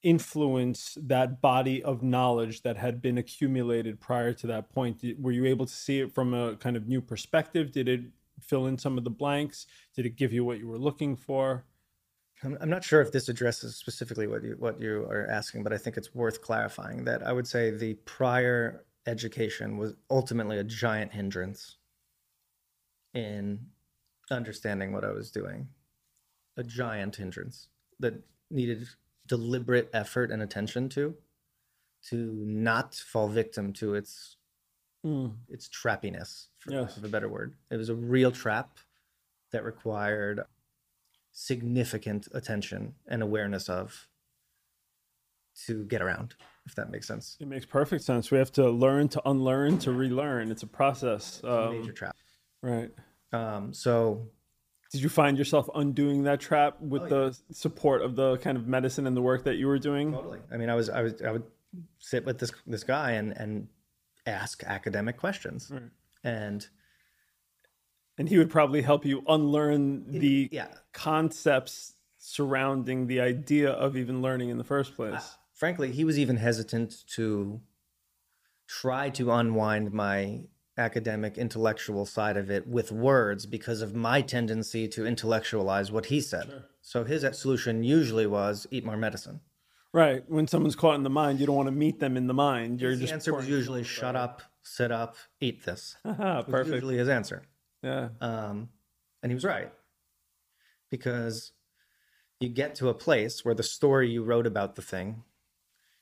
influence 0.02 0.98
that 1.00 1.40
body 1.40 1.82
of 1.82 2.02
knowledge 2.02 2.62
that 2.62 2.76
had 2.76 3.00
been 3.00 3.18
accumulated 3.18 4.00
prior 4.00 4.32
to 4.32 4.46
that 4.48 4.70
point? 4.70 5.04
Were 5.18 5.32
you 5.32 5.46
able 5.46 5.66
to 5.66 5.72
see 5.72 6.00
it 6.00 6.12
from 6.12 6.34
a 6.34 6.56
kind 6.56 6.76
of 6.76 6.88
new 6.88 7.00
perspective? 7.00 7.72
Did 7.72 7.88
it 7.88 8.02
fill 8.42 8.66
in 8.66 8.78
some 8.78 8.98
of 8.98 9.04
the 9.04 9.10
blanks? 9.10 9.66
Did 9.94 10.06
it 10.06 10.16
give 10.16 10.32
you 10.32 10.44
what 10.44 10.58
you 10.58 10.68
were 10.68 10.78
looking 10.78 11.16
for? 11.16 11.64
I'm, 12.44 12.70
not 12.70 12.82
sure 12.82 13.00
if 13.00 13.12
this 13.12 13.28
addresses 13.28 13.76
specifically 13.76 14.26
what 14.26 14.42
you 14.42 14.56
what 14.58 14.80
you 14.80 15.02
are 15.04 15.28
asking, 15.30 15.62
but 15.62 15.72
I 15.72 15.78
think 15.78 15.96
it's 15.96 16.14
worth 16.14 16.42
clarifying 16.42 17.04
that 17.04 17.24
I 17.24 17.32
would 17.32 17.46
say 17.46 17.70
the 17.70 17.94
prior 17.94 18.84
education 19.06 19.76
was 19.76 19.94
ultimately 20.10 20.58
a 20.58 20.64
giant 20.64 21.12
hindrance 21.12 21.76
in 23.14 23.60
understanding 24.30 24.92
what 24.92 25.04
I 25.04 25.12
was 25.12 25.30
doing. 25.30 25.68
A 26.56 26.64
giant 26.64 27.16
hindrance 27.16 27.68
that 28.00 28.14
needed 28.50 28.88
deliberate 29.26 29.88
effort 29.92 30.30
and 30.30 30.42
attention 30.42 30.88
to 30.90 31.14
to 32.08 32.32
not 32.44 32.94
fall 32.94 33.28
victim 33.28 33.72
to 33.72 33.94
its 33.94 34.36
Mm, 35.04 35.32
its 35.48 35.68
trappiness, 35.68 36.48
for 36.58 36.70
lack 36.70 36.96
of 36.96 37.02
a 37.04 37.08
better 37.08 37.28
word. 37.28 37.54
It 37.70 37.76
was 37.76 37.88
a 37.88 37.94
real 37.94 38.30
trap 38.30 38.78
that 39.50 39.64
required 39.64 40.44
significant 41.32 42.28
attention 42.32 42.94
and 43.08 43.22
awareness 43.22 43.68
of 43.68 44.06
to 45.66 45.84
get 45.84 46.00
around, 46.02 46.34
if 46.66 46.74
that 46.76 46.90
makes 46.90 47.06
sense. 47.06 47.36
it 47.40 47.46
makes 47.48 47.66
perfect 47.66 48.04
sense. 48.04 48.30
We 48.30 48.38
have 48.38 48.52
to 48.52 48.70
learn 48.70 49.08
to 49.08 49.22
unlearn 49.28 49.78
to 49.80 49.92
relearn. 49.92 50.50
It's 50.50 50.62
a 50.62 50.66
process. 50.66 51.40
Um, 51.44 51.80
Major 51.80 51.92
trap. 51.92 52.16
right. 52.62 52.90
Um, 53.32 53.72
so 53.72 54.28
did 54.90 55.02
you 55.02 55.08
find 55.08 55.36
yourself 55.38 55.68
undoing 55.74 56.24
that 56.24 56.38
trap 56.40 56.80
with 56.80 57.02
Oh, 57.04 57.08
the 57.30 57.38
support 57.50 58.02
of 58.02 58.14
the 58.14 58.36
kind 58.38 58.56
of 58.58 58.66
medicine 58.66 59.06
and 59.06 59.16
the 59.16 59.22
work 59.22 59.44
that 59.44 59.56
you 59.56 59.66
were 59.66 59.78
doing? 59.78 60.12
Totally. 60.12 60.38
I 60.52 60.56
mean, 60.58 60.68
I 60.70 60.74
was, 60.74 60.88
I 60.90 61.02
was, 61.02 61.20
I 61.22 61.30
would 61.32 61.44
sit 61.98 62.24
with 62.26 62.38
this 62.38 62.52
this 62.66 62.84
guy 62.84 63.12
and 63.12 63.32
and 63.36 63.68
ask 64.26 64.62
academic 64.64 65.16
questions, 65.16 65.70
Right. 65.70 65.82
and 66.24 66.66
And 68.18 68.28
he 68.28 68.38
would 68.38 68.50
probably 68.50 68.82
help 68.82 69.04
you 69.04 69.22
unlearn 69.26 70.04
the 70.18 70.48
yeah, 70.52 70.68
concepts 70.92 71.94
surrounding 72.18 73.06
the 73.06 73.20
idea 73.20 73.70
of 73.70 73.96
even 73.96 74.22
learning 74.22 74.50
in 74.50 74.58
the 74.58 74.64
first 74.64 74.94
place. 74.94 75.14
Uh, 75.14 75.22
frankly, 75.54 75.90
he 75.92 76.04
was 76.04 76.18
even 76.18 76.36
hesitant 76.36 77.06
to 77.14 77.60
try 78.68 79.10
to 79.10 79.32
unwind 79.32 79.92
my 79.92 80.42
academic 80.78 81.36
intellectual 81.36 82.06
side 82.06 82.36
of 82.36 82.50
it 82.50 82.66
with 82.66 82.92
words 82.92 83.44
because 83.46 83.82
of 83.82 83.94
my 83.94 84.22
tendency 84.22 84.86
to 84.88 85.04
intellectualize 85.06 85.90
what 85.90 86.06
he 86.06 86.20
said. 86.20 86.64
So 86.80 87.04
his 87.04 87.24
solution 87.38 87.82
usually 87.82 88.26
was 88.26 88.66
eat 88.70 88.84
more 88.84 88.96
medicine. 88.96 89.40
Right. 89.92 90.24
When 90.28 90.46
someone's 90.46 90.76
caught 90.76 90.94
in 90.94 91.02
the 91.02 91.10
mind, 91.10 91.38
you 91.40 91.46
don't 91.46 91.56
want 91.56 91.66
to 91.66 91.72
meet 91.72 92.00
them 92.00 92.16
in 92.16 92.26
the 92.26 92.34
mind. 92.34 92.80
You're 92.80 92.92
The 92.94 93.02
just 93.02 93.12
answer 93.12 93.34
was 93.34 93.48
usually 93.48 93.84
shut 93.84 94.16
up, 94.16 94.42
sit 94.62 94.90
up, 94.90 95.16
eat 95.40 95.64
this. 95.64 95.96
Haha, 96.04 96.42
perfect. 96.42 96.74
Usually 96.76 96.96
his 96.96 97.08
answer. 97.08 97.42
Yeah. 97.82 98.08
Um, 98.20 98.70
and 99.22 99.30
he 99.30 99.34
was 99.34 99.44
right. 99.44 99.70
Because 100.90 101.52
you 102.40 102.48
get 102.48 102.74
to 102.76 102.88
a 102.88 102.94
place 102.94 103.44
where 103.44 103.54
the 103.54 103.62
story 103.62 104.10
you 104.10 104.22
wrote 104.22 104.46
about 104.46 104.76
the 104.76 104.82
thing 104.82 105.24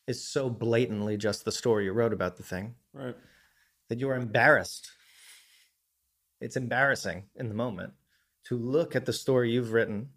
is 0.06 0.24
so 0.24 0.48
blatantly 0.48 1.16
just 1.16 1.44
the 1.44 1.52
story 1.52 1.84
you 1.84 1.92
wrote 1.92 2.12
about 2.12 2.36
the 2.36 2.42
thing 2.42 2.74
Right. 2.92 3.16
that 3.88 3.98
you 4.00 4.08
are 4.08 4.16
embarrassed. 4.16 4.90
It's 6.40 6.56
embarrassing 6.56 7.24
in 7.36 7.48
the 7.48 7.54
moment 7.54 7.92
to 8.44 8.56
look 8.56 8.96
at 8.96 9.04
the 9.06 9.12
story 9.12 9.50
you've 9.52 9.72
written 9.72 10.08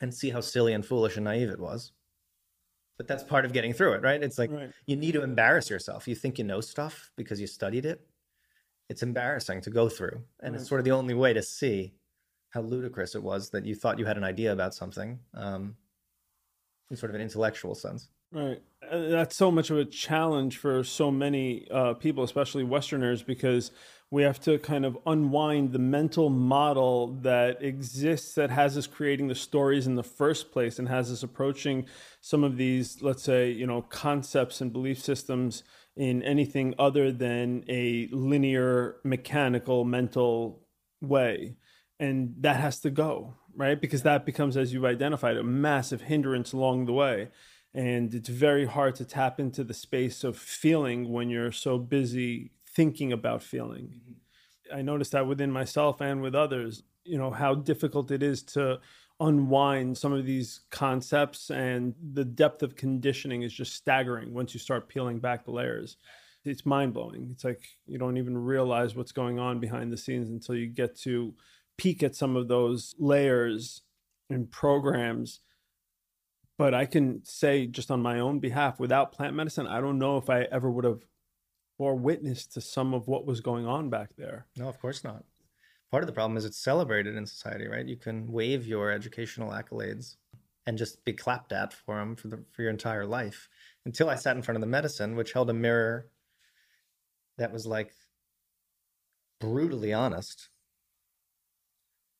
and 0.00 0.14
see 0.14 0.30
how 0.30 0.40
silly 0.40 0.72
and 0.72 0.84
foolish 0.86 1.16
and 1.16 1.24
naive 1.24 1.50
it 1.50 1.60
was. 1.60 1.92
But 2.98 3.06
that's 3.06 3.22
part 3.22 3.44
of 3.44 3.52
getting 3.52 3.72
through 3.72 3.92
it, 3.94 4.02
right? 4.02 4.22
It's 4.22 4.38
like 4.38 4.50
Right. 4.50 4.70
you 4.86 4.96
need 4.96 5.12
to 5.12 5.22
embarrass 5.22 5.70
yourself. 5.70 6.06
You 6.08 6.14
think 6.16 6.36
you 6.36 6.44
know 6.44 6.60
stuff 6.60 7.10
because 7.16 7.40
you 7.40 7.46
studied 7.46 7.86
it. 7.86 8.04
It's 8.88 9.02
embarrassing 9.02 9.60
to 9.62 9.70
go 9.70 9.88
through. 9.88 10.24
And 10.40 10.54
it's 10.56 10.68
sort 10.68 10.80
of 10.80 10.84
the 10.84 10.90
only 10.90 11.14
way 11.14 11.32
to 11.32 11.42
see 11.42 11.94
how 12.50 12.62
ludicrous 12.62 13.14
it 13.14 13.22
was 13.22 13.50
that 13.50 13.64
you 13.64 13.74
thought 13.74 13.98
you 13.98 14.06
had 14.06 14.16
an 14.16 14.24
idea 14.24 14.52
about 14.52 14.74
something 14.74 15.20
um, 15.34 15.76
in 16.90 16.96
sort 16.96 17.10
of 17.10 17.14
an 17.14 17.20
intellectual 17.20 17.74
sense. 17.74 18.08
Right. 18.32 18.60
Uh, 18.90 19.08
That's 19.08 19.36
so 19.36 19.50
much 19.50 19.70
of 19.70 19.78
a 19.78 19.84
challenge 19.84 20.58
for 20.58 20.82
so 20.82 21.10
many 21.10 21.68
uh, 21.70 21.94
people, 21.94 22.24
especially 22.24 22.64
Westerners, 22.64 23.22
because 23.22 23.70
we 24.10 24.22
have 24.22 24.40
to 24.40 24.58
kind 24.58 24.86
of 24.86 24.96
unwind 25.06 25.72
the 25.72 25.78
mental 25.78 26.30
model 26.30 27.08
that 27.22 27.62
exists 27.62 28.34
that 28.34 28.50
has 28.50 28.76
us 28.76 28.86
creating 28.86 29.28
the 29.28 29.34
stories 29.34 29.86
in 29.86 29.96
the 29.96 30.02
first 30.02 30.50
place 30.50 30.78
and 30.78 30.88
has 30.88 31.12
us 31.12 31.22
approaching 31.22 31.86
some 32.20 32.42
of 32.42 32.56
these, 32.56 33.02
let's 33.02 33.22
say, 33.22 33.50
you 33.50 33.66
know, 33.66 33.82
concepts 33.82 34.60
and 34.60 34.72
belief 34.72 34.98
systems 34.98 35.62
in 35.96 36.22
anything 36.22 36.74
other 36.78 37.12
than 37.12 37.64
a 37.68 38.08
linear, 38.10 38.96
mechanical, 39.04 39.84
mental 39.84 40.66
way. 41.02 41.56
And 42.00 42.34
that 42.40 42.56
has 42.56 42.80
to 42.80 42.90
go, 42.90 43.34
right? 43.54 43.78
Because 43.78 44.04
that 44.04 44.24
becomes, 44.24 44.56
as 44.56 44.72
you've 44.72 44.84
identified, 44.84 45.36
a 45.36 45.42
massive 45.42 46.02
hindrance 46.02 46.52
along 46.52 46.86
the 46.86 46.92
way 46.92 47.28
and 47.74 48.14
it's 48.14 48.28
very 48.28 48.64
hard 48.64 48.94
to 48.96 49.04
tap 49.04 49.38
into 49.38 49.62
the 49.62 49.74
space 49.74 50.24
of 50.24 50.36
feeling 50.36 51.12
when 51.12 51.28
you're 51.28 51.52
so 51.52 51.78
busy 51.78 52.50
thinking 52.78 53.12
about 53.12 53.42
feeling. 53.42 53.86
Mm-hmm. 53.86 54.78
I 54.78 54.82
noticed 54.82 55.12
that 55.12 55.26
within 55.26 55.50
myself 55.50 56.00
and 56.00 56.22
with 56.22 56.34
others 56.34 56.82
you 57.08 57.18
know 57.18 57.30
how 57.30 57.54
difficult 57.54 58.10
it 58.10 58.22
is 58.22 58.42
to 58.42 58.78
unwind 59.20 59.96
some 59.96 60.12
of 60.12 60.24
these 60.24 60.60
concepts 60.70 61.50
and 61.50 61.94
the 62.12 62.24
depth 62.24 62.62
of 62.62 62.76
conditioning 62.76 63.42
is 63.42 63.52
just 63.52 63.74
staggering 63.74 64.32
once 64.32 64.54
you 64.54 64.60
start 64.60 64.88
peeling 64.88 65.18
back 65.18 65.44
the 65.44 65.50
layers. 65.50 65.96
It's 66.44 66.64
mind-blowing. 66.64 67.28
It's 67.32 67.44
like 67.44 67.62
you 67.86 67.98
don't 67.98 68.16
even 68.16 68.38
realize 68.38 68.94
what's 68.94 69.10
going 69.10 69.40
on 69.40 69.58
behind 69.58 69.92
the 69.92 69.96
scenes 69.96 70.30
until 70.30 70.54
you 70.54 70.66
get 70.66 70.96
to 71.00 71.34
peek 71.78 72.04
at 72.04 72.14
some 72.14 72.36
of 72.36 72.46
those 72.46 72.94
layers 72.98 73.82
and 74.30 74.48
programs. 74.50 75.40
But 76.56 76.74
I 76.74 76.86
can 76.86 77.22
say 77.24 77.66
just 77.66 77.90
on 77.90 78.00
my 78.00 78.20
own 78.20 78.38
behalf, 78.38 78.78
without 78.78 79.12
plant 79.12 79.34
medicine, 79.34 79.66
I 79.66 79.80
don't 79.80 79.98
know 79.98 80.16
if 80.16 80.30
I 80.30 80.42
ever 80.42 80.70
would 80.70 80.84
have 80.84 81.00
or 81.78 81.94
witness 81.94 82.46
to 82.46 82.60
some 82.60 82.92
of 82.92 83.06
what 83.06 83.24
was 83.24 83.40
going 83.40 83.66
on 83.66 83.88
back 83.88 84.10
there. 84.16 84.46
No, 84.56 84.68
of 84.68 84.80
course 84.80 85.04
not. 85.04 85.24
Part 85.90 86.02
of 86.02 86.06
the 86.06 86.12
problem 86.12 86.36
is 86.36 86.44
it's 86.44 86.58
celebrated 86.58 87.16
in 87.16 87.24
society, 87.24 87.66
right? 87.66 87.86
You 87.86 87.96
can 87.96 88.30
wave 88.30 88.66
your 88.66 88.90
educational 88.90 89.52
accolades 89.52 90.16
and 90.66 90.76
just 90.76 91.02
be 91.04 91.14
clapped 91.14 91.52
at 91.52 91.72
for 91.72 91.96
them 91.96 92.14
for, 92.14 92.28
the, 92.28 92.44
for 92.50 92.62
your 92.62 92.70
entire 92.70 93.06
life. 93.06 93.48
Until 93.86 94.10
I 94.10 94.16
sat 94.16 94.36
in 94.36 94.42
front 94.42 94.56
of 94.56 94.60
the 94.60 94.66
medicine, 94.66 95.16
which 95.16 95.32
held 95.32 95.48
a 95.48 95.54
mirror 95.54 96.08
that 97.38 97.52
was 97.52 97.64
like 97.64 97.92
brutally 99.40 99.92
honest 99.92 100.50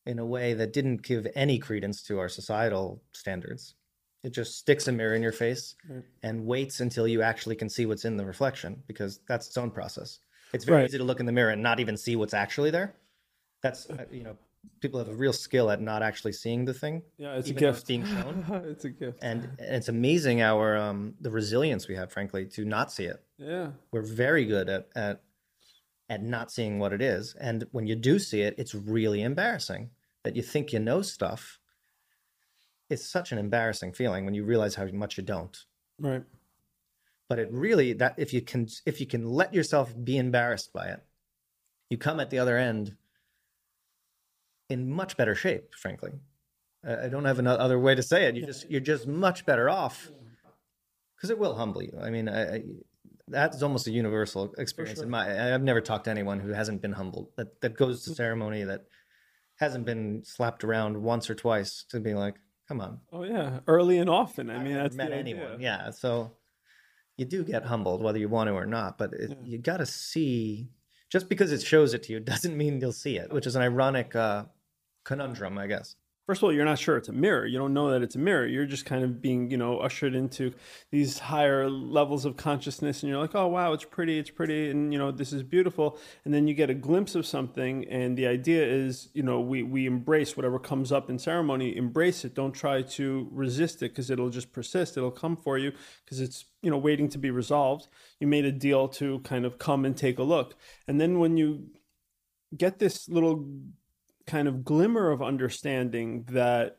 in 0.07 0.19
a 0.19 0.25
way 0.25 0.55
that 0.55 0.73
didn't 0.73 1.03
give 1.03 1.27
any 1.35 1.59
credence 1.59 2.03
to 2.05 2.19
our 2.19 2.29
societal 2.31 3.03
standards. 3.13 3.75
It 4.29 4.35
just 4.35 4.59
sticks 4.59 4.87
a 4.89 4.93
mirror 4.93 5.15
in 5.15 5.23
your 5.23 5.33
face 5.33 5.75
Right. 5.89 6.05
and 6.23 6.45
waits 6.45 6.81
until 6.81 7.09
you 7.09 7.23
actually 7.23 7.57
can 7.57 7.71
see 7.71 7.87
what's 7.87 8.05
in 8.05 8.19
the 8.19 8.27
reflection 8.27 8.83
because 8.87 9.21
that's 9.27 9.47
its 9.47 9.57
own 9.57 9.71
process. 9.71 10.19
It's 10.53 10.67
very 10.67 10.81
Right. 10.83 10.89
easy 10.91 10.99
to 10.99 11.05
look 11.05 11.19
in 11.19 11.25
the 11.25 11.33
mirror 11.33 11.51
and 11.51 11.63
not 11.63 11.81
even 11.81 11.97
see 11.97 12.15
what's 12.15 12.35
actually 12.35 12.71
there. 12.71 12.95
That's 13.63 13.89
uh, 13.89 14.05
you 14.11 14.25
know, 14.25 14.37
people 14.81 14.99
have 14.99 15.09
a 15.09 15.15
real 15.15 15.33
skill 15.33 15.71
at 15.71 15.81
not 15.81 16.03
actually 16.03 16.33
seeing 16.35 16.67
the 16.67 16.75
thing, 16.75 17.05
Yeah, 17.17 17.39
it's 17.39 17.49
a 17.49 17.55
gift. 17.55 17.79
it's 17.79 17.89
being 17.89 18.05
shown. 18.05 18.45
it's 18.67 18.85
a 18.85 18.91
gift. 18.91 19.19
And, 19.23 19.45
and 19.59 19.77
it's 19.77 19.89
amazing 19.89 20.43
our 20.43 20.77
um, 20.77 21.15
the 21.23 21.31
resilience 21.31 21.89
we 21.89 21.95
have, 21.97 22.13
frankly, 22.13 22.45
to 22.49 22.67
not 22.67 22.93
see 22.93 23.05
it. 23.07 23.25
yeah, 23.39 23.71
We're 23.93 24.03
very 24.03 24.45
good 24.45 24.69
at 24.69 24.89
at 24.95 25.23
at 26.11 26.23
not 26.23 26.51
seeing 26.53 26.79
what 26.79 26.93
it 26.93 27.01
is, 27.01 27.35
and 27.41 27.67
when 27.73 27.87
you 27.87 27.95
do 27.95 28.19
see 28.19 28.43
it, 28.43 28.55
it's 28.59 28.75
really 28.75 29.23
embarrassing 29.23 29.89
that 30.23 30.37
you 30.37 30.43
think 30.43 30.73
you 30.75 30.79
know 30.81 31.01
stuff. 31.01 31.58
It's 32.91 33.07
such 33.07 33.33
an 33.33 33.39
embarrassing 33.39 33.93
feeling 33.93 34.25
when 34.25 34.35
you 34.35 34.45
realize 34.45 34.75
how 34.75 34.87
much 34.87 35.17
you 35.17 35.25
don't. 35.25 35.57
right. 35.99 36.23
but 37.29 37.39
it 37.39 37.49
really 37.53 37.93
that 37.95 38.15
if 38.17 38.33
you 38.33 38.41
can 38.41 38.69
if 38.87 39.01
you 39.01 39.07
can 39.07 39.25
let 39.25 39.53
yourself 39.53 39.95
be 40.05 40.17
embarrassed 40.17 40.73
by 40.73 40.87
it 40.89 41.03
you 41.91 41.99
come 41.99 42.21
at 42.21 42.31
the 42.31 42.39
other 42.39 42.57
end 42.57 42.97
in 44.69 44.91
much 44.91 45.17
better 45.17 45.35
shape 45.35 45.75
frankly. 45.75 46.13
I 46.87 47.09
don't 47.09 47.25
have 47.25 47.41
another 47.41 47.79
way 47.79 47.97
to 47.97 48.03
say 48.03 48.27
it. 48.27 48.37
You 48.37 48.47
just 48.47 48.71
you're 48.71 48.81
just 48.81 49.07
much 49.07 49.45
better 49.45 49.69
off 49.69 50.11
because 51.17 51.29
it 51.29 51.39
will 51.39 51.57
humble 51.57 51.83
you. 51.83 51.93
I 52.01 52.11
mean 52.11 52.29
I, 52.29 52.55
I, 52.55 52.63
that's 53.31 53.63
almost 53.63 53.87
a 53.87 53.91
universal 53.91 54.55
experience 54.59 55.01
in 55.01 55.11
my 55.11 55.29
I- 55.29 55.55
i've 55.55 55.63
never 55.63 55.81
talked 55.81 56.05
to 56.05 56.11
anyone 56.11 56.41
who 56.41 56.53
hasn't 56.53 56.83
been 56.83 56.93
humbled 56.93 57.29
that 57.37 57.61
that 57.61 57.77
goes 57.77 58.05
to 58.05 58.11
mm. 58.11 58.17
ceremony 58.17 58.65
that 58.65 58.85
hasn't 59.57 59.85
been 59.85 60.23
slapped 60.25 60.65
around 60.65 60.97
once 60.97 61.29
or 61.29 61.35
twice 61.35 61.85
to 61.91 62.01
be 62.01 62.15
like 62.15 62.37
come 62.69 62.81
on 62.81 63.01
Oh 63.13 63.25
yeah, 63.25 63.61
early 63.67 63.99
and 63.99 64.11
often. 64.11 64.51
I 64.51 64.63
mean, 64.63 64.77
I've 64.77 64.85
that's 64.85 64.97
met 64.97 65.11
the 65.11 65.17
anyone. 65.17 65.61
Yeah. 65.61 65.91
So 65.91 66.33
you 67.17 67.25
do 67.25 67.43
get 67.43 67.65
humbled 67.65 68.03
whether 68.03 68.19
you 68.19 68.29
want 68.29 68.49
to 68.49 68.55
or 68.55 68.67
not, 68.67 68.97
but 68.97 69.13
it, 69.13 69.37
you 69.45 69.59
got 69.59 69.79
to 69.79 69.87
see 69.87 70.69
just 71.11 71.29
because 71.29 71.53
it 71.53 71.63
shows 71.63 71.95
it 71.95 72.05
to 72.05 72.13
you 72.13 72.21
doesn't 72.21 72.57
mean 72.57 72.81
you'll 72.81 72.93
see 72.93 73.17
it, 73.17 73.33
which 73.33 73.47
is 73.47 73.57
an 73.57 73.63
ironic 73.63 74.15
uh, 74.15 74.45
conundrum, 75.05 75.59
I 75.59 75.67
guess. 75.67 75.97
First 76.29 76.41
of 76.41 76.45
all, 76.45 76.53
you're 76.53 76.67
not 76.67 76.79
sure 76.79 76.99
it's 76.99 77.09
a 77.09 77.13
mirror. 77.15 77.47
You 77.47 77.57
don't 77.57 77.73
know 77.73 77.91
that 77.91 78.03
it's 78.03 78.15
a 78.15 78.19
mirror. 78.19 78.47
You're 78.47 78.67
just 78.67 78.85
kind 78.85 79.03
of 79.03 79.23
being, 79.23 79.51
you 79.51 79.57
know, 79.57 79.79
ushered 79.79 80.15
into 80.15 80.53
these 80.91 81.21
higher 81.21 81.71
levels 81.71 82.27
of 82.27 82.37
consciousness, 82.37 83.03
and 83.03 83.09
you're 83.09 83.19
like, 83.19 83.35
oh 83.35 83.47
wow, 83.47 83.73
it's 83.73 83.87
pretty, 83.87 84.19
it's 84.19 84.29
pretty, 84.29 84.69
and 84.69 84.93
you 84.93 84.99
know, 84.99 85.11
this 85.11 85.33
is 85.33 85.43
beautiful. 85.43 85.99
And 86.27 86.35
then 86.35 86.47
you 86.47 86.53
get 86.53 86.69
a 86.69 86.75
glimpse 86.75 87.15
of 87.15 87.25
something, 87.25 87.89
and 87.89 88.15
the 88.15 88.27
idea 88.27 88.63
is, 88.63 89.09
you 89.15 89.23
know, 89.23 89.41
we 89.41 89.63
we 89.63 89.87
embrace 89.87 90.37
whatever 90.37 90.59
comes 90.59 90.93
up 90.93 91.09
in 91.09 91.19
ceremony. 91.19 91.75
Embrace 91.75 92.27
it. 92.27 92.35
Don't 92.35 92.53
try 92.53 92.83
to 92.83 93.27
resist 93.33 93.77
it 93.77 93.93
because 93.93 94.11
it'll 94.11 94.29
just 94.29 94.53
persist. 94.53 94.99
It'll 94.99 95.11
come 95.11 95.35
for 95.35 95.57
you 95.57 95.73
because 96.05 96.21
it's 96.21 96.45
you 96.61 96.71
know 96.71 96.77
waiting 96.77 97.09
to 97.09 97.17
be 97.17 97.31
resolved. 97.31 97.89
You 98.21 98.27
made 98.27 98.45
a 98.45 98.53
deal 98.53 98.87
to 98.89 99.21
kind 99.21 99.47
of 99.47 99.59
come 99.59 99.87
and 99.87 99.97
take 99.97 100.19
a 100.19 100.25
look, 100.25 100.57
and 100.87 101.01
then 101.01 101.21
when 101.21 101.39
you 101.39 101.71
get 102.55 102.81
this 102.81 103.09
little 103.09 103.47
kind 104.29 104.47
of 104.47 104.65
glimmer 104.65 105.11
of 105.11 105.23
understanding 105.23 106.25
that 106.31 106.79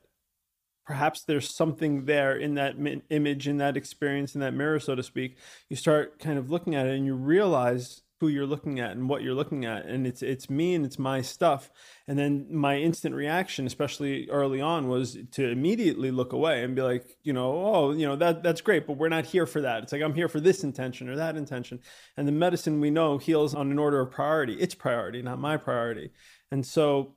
perhaps 0.86 1.22
there's 1.22 1.54
something 1.54 2.06
there 2.06 2.36
in 2.36 2.56
that 2.56 2.76
image 3.10 3.48
in 3.48 3.58
that 3.58 3.78
experience 3.78 4.34
in 4.34 4.42
that 4.42 4.54
mirror 4.54 4.80
so 4.80 4.96
to 4.96 5.04
speak. 5.04 5.38
You 5.70 5.76
start 5.76 6.20
kind 6.20 6.40
of 6.40 6.50
looking 6.50 6.76
at 6.76 6.88
it 6.88 6.96
and 6.96 7.06
you 7.06 7.16
realize 7.16 8.02
who 8.20 8.28
you're 8.28 8.46
looking 8.46 8.80
at 8.80 8.92
and 8.92 9.08
what 9.08 9.22
you're 9.22 9.36
looking 9.36 9.66
at 9.66 9.86
and 9.86 10.06
it's 10.06 10.22
it's 10.22 10.50
me 10.50 10.74
and 10.74 10.86
it's 10.86 11.00
my 11.00 11.22
stuff. 11.22 11.72
And 12.08 12.18
then 12.18 12.48
my 12.50 12.78
instant 12.78 13.14
reaction 13.14 13.68
especially 13.68 14.28
early 14.30 14.62
on 14.62 14.88
was 14.88 15.18
to 15.34 15.50
immediately 15.50 16.12
look 16.12 16.34
away 16.34 16.64
and 16.64 16.76
be 16.76 16.82
like 16.82 17.18
you 17.24 17.34
know 17.34 17.52
oh 17.52 17.92
you 17.92 18.08
know 18.08 18.16
that 18.16 18.42
that's 18.44 18.62
great 18.62 18.88
but 18.88 18.98
we're 18.98 19.10
not 19.10 19.26
here 19.26 19.46
for 19.46 19.62
that. 19.62 19.84
It's 19.84 19.92
like 19.92 20.02
i'm 20.02 20.16
here 20.16 20.28
for 20.28 20.40
this 20.40 20.64
intention 20.64 21.08
or 21.08 21.16
that 21.18 21.38
intention. 21.38 21.80
And 22.18 22.28
the 22.28 22.32
medicine 22.32 22.80
we 22.80 22.90
know 22.90 23.20
heals 23.20 23.54
on 23.54 23.70
an 23.70 23.80
order 23.80 24.02
of 24.02 24.10
priority. 24.12 24.56
It's 24.56 24.74
priority 24.76 25.22
not 25.22 25.40
my 25.40 25.58
priority. 25.58 26.10
And 26.52 26.66
so 26.66 27.14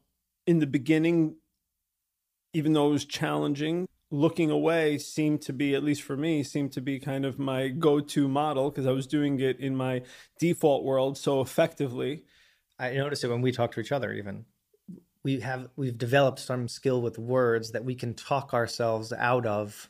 in 0.47 0.59
the 0.59 0.67
beginning 0.67 1.37
even 2.55 2.73
though 2.73 2.89
it 2.89 2.93
was 2.93 3.05
challenging, 3.05 3.87
looking 4.11 4.51
away 4.51 4.99
seemed 4.99 5.41
to 5.43 5.53
be, 5.53 5.75
at 5.75 5.83
least 5.83 6.03
for 6.03 6.17
me, 6.17 6.43
seemed 6.43 6.73
to 6.73 6.81
be 6.81 6.99
kind 6.99 7.25
of 7.25 7.39
my 7.39 7.69
go 7.69 8.01
to 8.01 8.29
model 8.29 8.71
because 8.71 8.87
I 8.87 8.93
was 8.93 9.07
doing 9.07 9.41
it 9.41 9.59
in 9.59 9.75
my 9.75 10.03
default 10.39 10.85
world 10.85 11.17
so 11.17 11.41
effectively. 11.41 12.25
I 12.79 12.93
noticed 12.93 13.25
it 13.25 13.29
when 13.29 13.41
we 13.41 13.53
talk 13.53 13.73
to 13.73 13.81
each 13.81 13.93
other, 13.93 14.13
even. 14.13 14.45
We 15.25 15.41
have 15.41 15.69
we've 15.77 15.97
developed 15.97 16.41
some 16.41 16.67
skill 16.69 17.01
with 17.01 17.19
words 17.19 17.71
that 17.73 17.85
we 17.85 17.95
can 17.95 18.15
talk 18.15 18.53
ourselves 18.53 19.13
out 19.13 19.47
of 19.47 19.89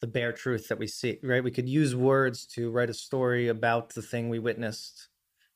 the 0.00 0.06
bare 0.06 0.32
truth 0.32 0.68
that 0.68 0.78
we 0.78 0.86
see, 0.86 1.18
right? 1.22 1.42
We 1.42 1.50
could 1.50 1.68
use 1.68 1.96
words 1.96 2.46
to 2.48 2.70
write 2.70 2.90
a 2.90 2.94
story 2.94 3.48
about 3.48 3.94
the 3.94 4.02
thing 4.02 4.28
we 4.28 4.38
witnessed 4.38 5.08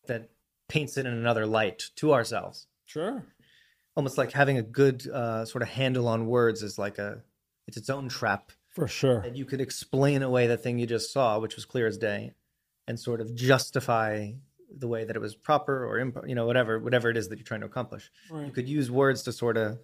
that 0.08 0.30
paints 0.68 0.96
it 0.96 1.06
in 1.06 1.12
another 1.12 1.46
light 1.46 1.90
to 1.96 2.12
ourselves. 2.12 2.66
Sure. 2.86 3.24
Almost 3.96 4.18
like 4.18 4.32
having 4.32 4.56
a 4.56 4.62
good 4.62 5.06
uh, 5.08 5.44
sort 5.44 5.62
of 5.62 5.68
handle 5.68 6.08
on 6.08 6.26
words 6.26 6.62
is 6.62 6.78
like 6.78 6.98
a 6.98 7.22
it's 7.66 7.76
its 7.76 7.90
own 7.90 8.08
trap. 8.08 8.52
For 8.70 8.86
sure. 8.86 9.18
And 9.20 9.36
you 9.36 9.44
could 9.44 9.60
explain 9.60 10.22
away 10.22 10.46
the 10.46 10.56
thing 10.56 10.78
you 10.78 10.86
just 10.86 11.12
saw, 11.12 11.38
which 11.38 11.56
was 11.56 11.64
clear 11.64 11.86
as 11.86 11.98
day, 11.98 12.34
and 12.86 12.98
sort 12.98 13.20
of 13.20 13.34
justify 13.34 14.32
the 14.72 14.86
way 14.86 15.04
that 15.04 15.16
it 15.16 15.18
was 15.18 15.34
proper 15.34 15.84
or 15.84 15.98
imp- 15.98 16.24
you 16.26 16.34
know 16.34 16.46
whatever 16.46 16.78
whatever 16.78 17.10
it 17.10 17.16
is 17.16 17.28
that 17.28 17.38
you're 17.38 17.44
trying 17.44 17.60
to 17.60 17.66
accomplish. 17.66 18.10
Right. 18.30 18.46
You 18.46 18.52
could 18.52 18.68
use 18.68 18.90
words 18.90 19.22
to 19.24 19.32
sort 19.32 19.56
of 19.56 19.78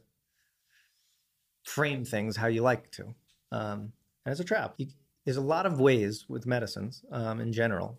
frame 1.65 2.05
things 2.05 2.37
how 2.37 2.47
you 2.47 2.63
like 2.63 2.91
to, 2.93 3.15
um, 3.51 3.93
and 4.25 4.33
it's 4.33 4.41
a 4.41 4.45
trap. 4.45 4.75
You, 4.77 4.87
there's 5.25 5.37
a 5.37 5.43
lot 5.43 5.67
of 5.67 5.81
ways 5.81 6.27
with 6.29 6.47
medicines 6.47 7.05
um, 7.11 7.41
in 7.41 7.53
general. 7.53 7.99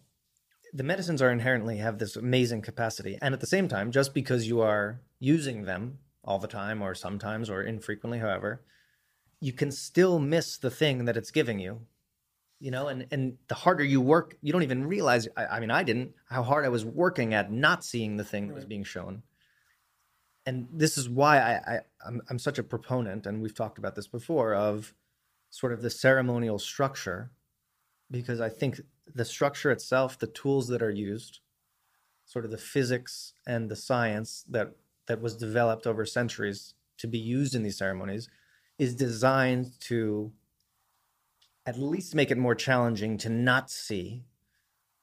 The 0.74 0.84
medicines 0.84 1.22
are 1.22 1.32
inherently 1.32 1.78
have 1.78 1.98
this 1.98 2.16
amazing 2.16 2.62
capacity, 2.62 3.18
and 3.22 3.34
at 3.34 3.40
the 3.40 3.48
same 3.48 3.68
time, 3.68 3.92
just 3.92 4.14
because 4.14 4.48
you 4.48 4.62
are 4.62 5.02
using 5.20 5.64
them 5.64 6.00
all 6.24 6.40
the 6.40 6.48
time 6.48 6.82
or 6.82 6.94
sometimes 6.94 7.50
or 7.50 7.62
infrequently, 7.62 8.20
however, 8.20 8.62
you 9.40 9.54
can 9.54 9.72
still 9.72 10.20
miss 10.20 10.58
the 10.58 10.70
thing 10.70 11.06
that 11.06 11.18
it's 11.18 11.32
giving 11.32 11.60
you 11.60 11.82
you 12.60 12.72
know? 12.72 12.88
And 12.88 13.08
and 13.12 13.38
the 13.48 13.56
harder 13.56 13.84
you 13.84 14.02
work 14.02 14.36
you 14.42 14.52
don't 14.52 14.64
even 14.64 14.86
realize 14.86 15.28
i, 15.38 15.46
I 15.46 15.60
mean 15.60 15.72
i 15.72 15.84
didn't 15.84 16.14
how 16.30 16.44
hard 16.44 16.66
i 16.66 16.70
was 16.70 16.86
working 16.86 17.34
at 17.34 17.52
not 17.52 17.84
seeing 17.84 18.18
the 18.18 18.24
thing 18.24 18.48
that 18.48 18.56
was 18.56 18.66
being 18.66 18.84
shown. 18.84 19.24
And 20.46 20.68
this 20.72 20.98
is 20.98 21.10
why 21.10 21.40
I, 21.40 21.52
I 21.52 21.80
I'm, 22.06 22.22
I'm 22.30 22.40
such 22.40 22.58
a 22.58 22.64
proponent 22.64 23.26
and 23.26 23.42
we've 23.42 23.56
talked 23.56 23.78
about 23.78 23.96
this 23.96 24.08
before 24.08 24.54
of 24.56 24.94
sort 25.50 25.74
of 25.74 25.82
the 25.82 25.90
ceremonial 25.90 26.60
structure 26.60 27.32
because 28.10 28.42
i 28.42 28.50
think 28.50 28.82
the 29.14 29.26
structure 29.26 29.72
itself 29.72 30.18
the 30.20 30.28
tools 30.28 30.68
that 30.68 30.82
are 30.82 30.92
used 30.92 31.40
sort 32.26 32.46
of 32.46 32.52
the 32.52 32.58
physics 32.58 33.34
and 33.48 33.70
the 33.70 33.76
science 33.76 34.44
that 34.50 34.74
that 35.08 35.22
was 35.22 35.36
developed 35.36 35.88
over 35.88 36.06
centuries 36.06 36.74
to 36.98 37.08
be 37.08 37.18
used 37.18 37.56
in 37.56 37.64
these 37.64 37.78
ceremonies 37.78 38.30
is 38.78 38.94
designed 38.94 39.72
to 39.80 40.32
at 41.66 41.80
least 41.80 42.16
make 42.16 42.32
it 42.32 42.38
more 42.38 42.56
challenging 42.56 43.18
to 43.18 43.30
not 43.30 43.70
see, 43.70 44.24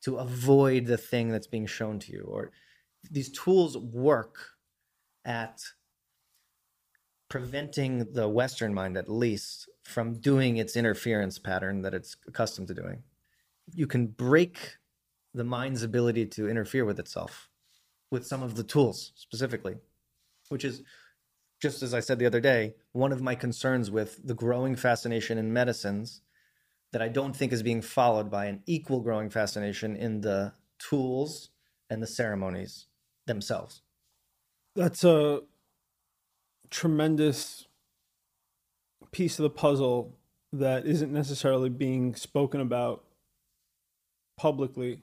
to 0.02 0.16
avoid 0.16 0.86
the 0.86 0.96
thing 0.96 1.28
that's 1.28 1.46
being 1.46 1.66
shown 1.66 1.98
to 1.98 2.12
you. 2.12 2.24
Or 2.26 2.52
these 3.10 3.30
tools 3.30 3.76
work 3.76 4.36
at 5.24 5.62
preventing 7.28 8.12
the 8.12 8.28
Western 8.28 8.72
mind, 8.72 8.96
at 8.96 9.10
least, 9.10 9.68
from 9.82 10.20
doing 10.20 10.56
its 10.56 10.76
interference 10.76 11.38
pattern 11.38 11.82
that 11.82 11.94
it's 11.94 12.16
accustomed 12.26 12.68
to 12.68 12.74
doing. 12.74 13.02
You 13.72 13.86
can 13.86 14.08
break 14.08 14.76
the 15.32 15.44
mind's 15.44 15.82
ability 15.82 16.26
to 16.26 16.48
interfere 16.48 16.84
with 16.84 16.98
itself 16.98 17.48
with 18.10 18.26
some 18.26 18.42
of 18.42 18.54
the 18.54 18.62
tools 18.62 19.12
specifically, 19.16 19.76
which 20.48 20.64
is 20.64 20.82
just 21.60 21.82
as 21.82 21.94
I 21.94 22.00
said 22.00 22.18
the 22.18 22.26
other 22.26 22.40
day, 22.40 22.74
one 22.92 23.12
of 23.12 23.22
my 23.22 23.34
concerns 23.34 23.90
with 23.90 24.20
the 24.26 24.34
growing 24.34 24.76
fascination 24.76 25.38
in 25.38 25.52
medicines 25.52 26.20
that 26.92 27.02
I 27.02 27.08
don't 27.08 27.34
think 27.34 27.52
is 27.52 27.62
being 27.62 27.82
followed 27.82 28.30
by 28.30 28.46
an 28.46 28.62
equal 28.66 29.00
growing 29.00 29.30
fascination 29.30 29.96
in 29.96 30.20
the 30.20 30.52
tools 30.78 31.50
and 31.90 32.02
the 32.02 32.06
ceremonies 32.06 32.86
themselves. 33.26 33.82
That's 34.76 35.04
a 35.04 35.40
tremendous 36.70 37.66
piece 39.10 39.38
of 39.38 39.44
the 39.44 39.50
puzzle 39.50 40.16
that 40.52 40.86
isn't 40.86 41.12
necessarily 41.12 41.68
being 41.68 42.14
spoken 42.14 42.60
about 42.60 43.04
publicly. 44.44 45.00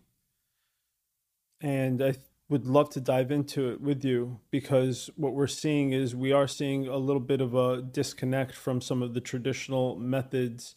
And 1.61 1.99
I 1.99 2.13
would 2.47 2.67
love 2.67 2.91
to 2.91 3.01
dive 3.01 3.31
into 3.31 3.71
it 3.71 3.81
with 3.81 4.05
you 4.05 4.39
because 4.51 5.09
what 5.15 5.33
we're 5.33 5.47
seeing 5.47 5.93
is 5.93 6.15
we 6.15 6.31
are 6.31 6.47
seeing 6.47 6.87
a 6.87 6.97
little 6.97 7.19
bit 7.19 7.41
of 7.41 7.55
a 7.55 7.81
disconnect 7.81 8.53
from 8.53 8.81
some 8.81 9.01
of 9.01 9.15
the 9.15 9.19
traditional 9.19 9.95
methods 9.95 10.75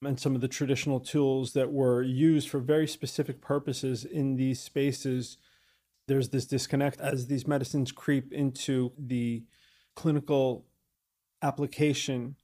and 0.00 0.18
some 0.18 0.34
of 0.34 0.40
the 0.40 0.48
traditional 0.48 1.00
tools 1.00 1.52
that 1.52 1.70
were 1.70 2.02
used 2.02 2.48
for 2.48 2.60
very 2.60 2.88
specific 2.88 3.42
purposes 3.42 4.06
in 4.06 4.36
these 4.36 4.58
spaces. 4.58 5.36
There's 6.08 6.30
this 6.30 6.46
disconnect 6.46 6.98
as 6.98 7.26
these 7.26 7.46
medicines 7.46 7.92
creep 7.92 8.32
into 8.32 8.92
the 8.98 9.44
clinical 9.94 10.64
application 11.42 12.36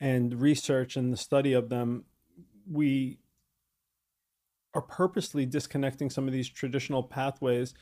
and 0.00 0.40
research 0.40 0.96
and 0.96 1.12
the 1.12 1.18
study 1.18 1.52
of 1.52 1.68
them. 1.68 2.06
We 2.66 3.18
are 4.74 4.82
purposely 4.82 5.46
disconnecting 5.46 6.10
some 6.10 6.26
of 6.26 6.32
these 6.32 6.48
traditional 6.48 7.02
pathways 7.02 7.74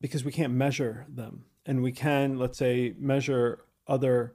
because 0.00 0.24
we 0.24 0.32
can't 0.32 0.52
measure 0.52 1.06
them. 1.08 1.44
And 1.66 1.82
we 1.82 1.92
can, 1.92 2.38
let's 2.38 2.58
say, 2.58 2.94
measure 2.98 3.64
other 3.86 4.34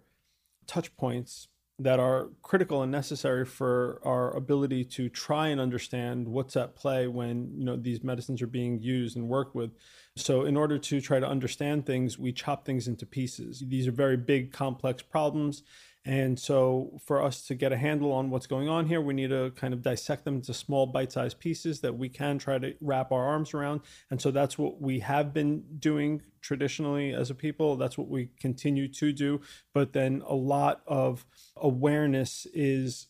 touch 0.67 0.95
points 0.97 1.47
that 1.79 1.99
are 1.99 2.29
critical 2.41 2.83
and 2.83 2.91
necessary 2.91 3.45
for 3.45 3.99
our 4.03 4.35
ability 4.35 4.85
to 4.85 5.09
try 5.09 5.47
and 5.47 5.59
understand 5.59 6.27
what's 6.27 6.55
at 6.55 6.75
play 6.75 7.07
when 7.07 7.51
you 7.57 7.65
know 7.65 7.75
these 7.75 8.03
medicines 8.03 8.41
are 8.41 8.47
being 8.47 8.79
used 8.79 9.17
and 9.17 9.27
worked 9.27 9.55
with 9.55 9.71
so 10.15 10.45
in 10.45 10.55
order 10.55 10.77
to 10.77 11.01
try 11.01 11.19
to 11.19 11.27
understand 11.27 11.83
things 11.85 12.19
we 12.19 12.31
chop 12.31 12.63
things 12.63 12.87
into 12.87 13.07
pieces 13.07 13.63
these 13.67 13.87
are 13.87 13.91
very 13.91 14.15
big 14.15 14.51
complex 14.51 15.01
problems 15.01 15.63
and 16.05 16.37
so, 16.37 16.99
for 17.05 17.23
us 17.23 17.43
to 17.47 17.55
get 17.55 17.71
a 17.71 17.77
handle 17.77 18.11
on 18.11 18.29
what's 18.29 18.45
going 18.45 18.67
on 18.67 18.87
here, 18.87 18.99
we 18.99 19.13
need 19.13 19.29
to 19.29 19.51
kind 19.55 19.73
of 19.73 19.81
dissect 19.81 20.25
them 20.25 20.35
into 20.35 20.53
small 20.53 20.85
bite 20.85 21.13
sized 21.13 21.39
pieces 21.39 21.79
that 21.79 21.97
we 21.97 22.09
can 22.09 22.37
try 22.37 22.57
to 22.57 22.75
wrap 22.81 23.13
our 23.13 23.25
arms 23.25 23.53
around. 23.53 23.81
And 24.11 24.21
so, 24.21 24.29
that's 24.29 24.57
what 24.57 24.81
we 24.81 24.99
have 24.99 25.33
been 25.33 25.63
doing 25.79 26.21
traditionally 26.41 27.13
as 27.13 27.29
a 27.29 27.35
people. 27.35 27.77
That's 27.77 27.97
what 27.97 28.09
we 28.09 28.29
continue 28.37 28.89
to 28.89 29.13
do. 29.13 29.39
But 29.73 29.93
then, 29.93 30.21
a 30.27 30.35
lot 30.35 30.81
of 30.87 31.25
awareness 31.55 32.47
is 32.53 33.07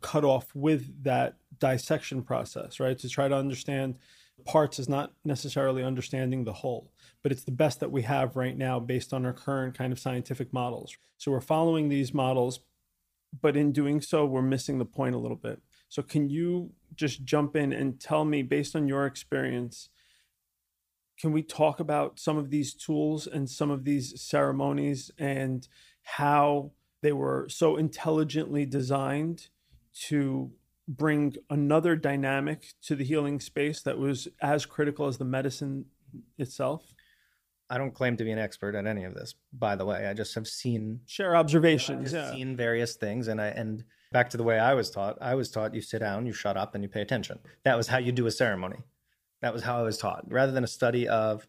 cut 0.00 0.24
off 0.24 0.54
with 0.54 1.04
that 1.04 1.36
dissection 1.58 2.22
process, 2.22 2.80
right? 2.80 2.98
To 2.98 3.08
try 3.10 3.28
to 3.28 3.36
understand 3.36 3.96
parts 4.44 4.78
is 4.78 4.88
not 4.88 5.12
necessarily 5.24 5.82
understanding 5.82 6.44
the 6.44 6.52
whole 6.52 6.90
but 7.22 7.32
it's 7.32 7.44
the 7.44 7.52
best 7.52 7.80
that 7.80 7.92
we 7.92 8.02
have 8.02 8.36
right 8.36 8.56
now 8.56 8.80
based 8.80 9.12
on 9.12 9.26
our 9.26 9.32
current 9.32 9.76
kind 9.76 9.92
of 9.92 9.98
scientific 9.98 10.52
models. 10.52 10.96
So 11.18 11.30
we're 11.30 11.40
following 11.40 11.88
these 11.88 12.14
models, 12.14 12.60
but 13.40 13.56
in 13.56 13.72
doing 13.72 14.00
so, 14.00 14.24
we're 14.24 14.42
missing 14.42 14.78
the 14.78 14.84
point 14.84 15.14
a 15.14 15.18
little 15.18 15.36
bit. 15.36 15.60
So, 15.88 16.02
can 16.02 16.28
you 16.28 16.70
just 16.94 17.24
jump 17.24 17.56
in 17.56 17.72
and 17.72 18.00
tell 18.00 18.24
me, 18.24 18.42
based 18.42 18.74
on 18.74 18.88
your 18.88 19.06
experience, 19.06 19.88
can 21.18 21.32
we 21.32 21.42
talk 21.42 21.80
about 21.80 22.18
some 22.18 22.38
of 22.38 22.50
these 22.50 22.74
tools 22.74 23.26
and 23.26 23.50
some 23.50 23.70
of 23.70 23.84
these 23.84 24.20
ceremonies 24.20 25.10
and 25.18 25.68
how 26.02 26.72
they 27.02 27.12
were 27.12 27.46
so 27.48 27.76
intelligently 27.76 28.64
designed 28.64 29.48
to 30.06 30.52
bring 30.96 31.36
another 31.48 31.94
dynamic 31.94 32.74
to 32.82 32.96
the 32.96 33.04
healing 33.04 33.40
space 33.40 33.80
that 33.82 33.98
was 33.98 34.26
as 34.42 34.66
critical 34.66 35.06
as 35.06 35.18
the 35.18 35.24
medicine 35.24 35.86
itself? 36.36 36.92
I 37.70 37.78
don't 37.78 37.94
claim 37.94 38.16
to 38.16 38.24
be 38.24 38.32
an 38.32 38.38
expert 38.38 38.74
at 38.74 38.86
any 38.86 39.04
of 39.04 39.14
this, 39.14 39.34
by 39.52 39.76
the 39.76 39.86
way. 39.86 40.08
I 40.08 40.12
just 40.12 40.34
have 40.34 40.48
seen 40.48 41.00
share 41.06 41.36
observations. 41.36 42.12
yeah. 42.12 42.32
Seen 42.32 42.56
various 42.56 42.96
things, 42.96 43.28
and 43.28 43.40
I 43.40 43.46
and 43.48 43.84
back 44.10 44.30
to 44.30 44.36
the 44.36 44.42
way 44.42 44.58
I 44.58 44.74
was 44.74 44.90
taught. 44.90 45.18
I 45.20 45.36
was 45.36 45.50
taught 45.50 45.74
you 45.74 45.80
sit 45.80 46.00
down, 46.00 46.26
you 46.26 46.32
shut 46.32 46.56
up, 46.56 46.74
and 46.74 46.82
you 46.82 46.88
pay 46.90 47.00
attention. 47.00 47.38
That 47.64 47.76
was 47.76 47.86
how 47.86 47.98
you 47.98 48.10
do 48.10 48.26
a 48.26 48.30
ceremony. 48.32 48.78
That 49.40 49.52
was 49.52 49.62
how 49.62 49.78
I 49.78 49.82
was 49.82 49.98
taught. 49.98 50.24
Rather 50.26 50.50
than 50.50 50.64
a 50.64 50.68
study 50.68 51.06
of 51.06 51.46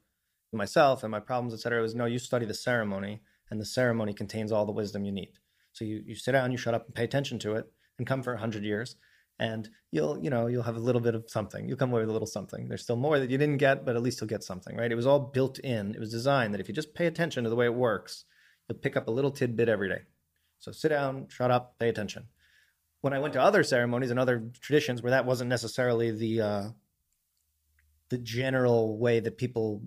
myself 0.54 1.04
and 1.04 1.10
my 1.10 1.20
problems, 1.20 1.56
etc., 1.56 1.80
it 1.80 1.82
was 1.82 1.96
no. 1.96 2.06
You 2.06 2.20
study 2.20 2.46
the 2.46 2.54
ceremony, 2.54 3.22
and 3.50 3.60
the 3.60 3.66
ceremony 3.66 4.14
contains 4.14 4.52
all 4.52 4.68
the 4.68 4.72
wisdom 4.72 5.04
you 5.04 5.12
need. 5.12 5.34
So 5.74 5.86
you 5.86 6.04
you 6.06 6.14
sit 6.14 6.34
down, 6.34 6.52
you 6.52 6.58
shut 6.58 6.76
up, 6.76 6.86
and 6.86 6.94
pay 6.94 7.04
attention 7.04 7.40
to 7.40 7.56
it, 7.56 7.66
and 7.98 8.06
come 8.06 8.22
for 8.22 8.34
a 8.34 8.40
hundred 8.40 8.64
years, 8.64 8.96
and 9.42 9.68
you'll 9.90 10.24
you 10.24 10.30
know 10.30 10.46
you'll 10.46 10.64
have 10.64 10.78
a 10.78 10.80
little 10.88 11.02
bit 11.02 11.16
of 11.16 11.26
something. 11.28 11.68
You'll 11.68 11.78
come 11.78 11.92
away 11.92 12.02
with 12.02 12.10
a 12.10 12.14
little 12.14 12.28
something. 12.28 12.68
There's 12.68 12.84
still 12.84 12.96
more 12.96 13.20
that 13.20 13.32
you 13.32 13.38
didn't 13.40 13.58
get 13.58 13.84
but 13.84 13.96
at 13.96 14.04
least 14.04 14.22
you'll 14.22 14.28
get 14.28 14.44
something 14.44 14.78
right? 14.78 14.92
It 14.92 14.96
was 14.96 15.08
all 15.08 15.20
built 15.20 15.58
in. 15.60 15.96
It 15.96 16.00
was 16.00 16.12
designed 16.12 16.54
that 16.54 16.62
if 16.62 16.70
you 16.70 16.76
just 16.76 16.94
pay 16.94 17.08
attention 17.08 17.44
to 17.44 17.50
the 17.50 17.56
way 17.56 17.66
it 17.66 17.74
works 17.74 18.26
you'll 18.70 18.78
pick 18.78 18.96
up 18.96 19.08
a 19.08 19.12
little 19.12 19.32
tidbit 19.32 19.68
every 19.68 19.90
day. 19.90 20.04
So 20.60 20.72
sit 20.72 20.90
down 20.90 21.28
shut 21.30 21.52
up 21.52 21.80
pay 21.80 21.90
attention. 21.90 22.28
When 23.02 23.14
i 23.14 23.20
went 23.20 23.34
to 23.34 23.42
other 23.42 23.64
ceremonies 23.64 24.12
and 24.12 24.20
other 24.20 24.44
traditions 24.62 25.02
where 25.02 25.12
that 25.12 25.26
wasn't 25.26 25.50
necessarily 25.50 26.12
the 26.12 26.42
uh, 26.42 26.70
the 28.10 28.20
general 28.20 29.00
way 29.00 29.20
that 29.20 29.38
people 29.38 29.82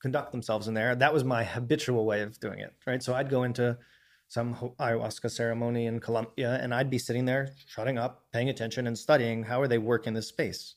conduct 0.00 0.30
themselves 0.30 0.68
in 0.68 0.74
there 0.74 0.94
that 0.94 1.12
was 1.12 1.24
my 1.24 1.42
habitual 1.42 2.04
way 2.04 2.20
of 2.22 2.38
doing 2.38 2.60
it 2.60 2.72
right? 2.86 3.02
So 3.02 3.14
i'd 3.14 3.30
go 3.30 3.42
into 3.42 3.76
some 4.28 4.54
ayahuasca 4.80 5.30
ceremony 5.30 5.86
in 5.86 6.00
Colombia, 6.00 6.58
and 6.60 6.74
I'd 6.74 6.90
be 6.90 6.98
sitting 6.98 7.24
there 7.24 7.50
shutting 7.66 7.98
up, 7.98 8.24
paying 8.32 8.48
attention, 8.48 8.86
and 8.86 8.98
studying 8.98 9.44
how 9.44 9.60
are 9.60 9.68
they 9.68 9.78
working 9.78 10.14
this 10.14 10.28
space? 10.28 10.74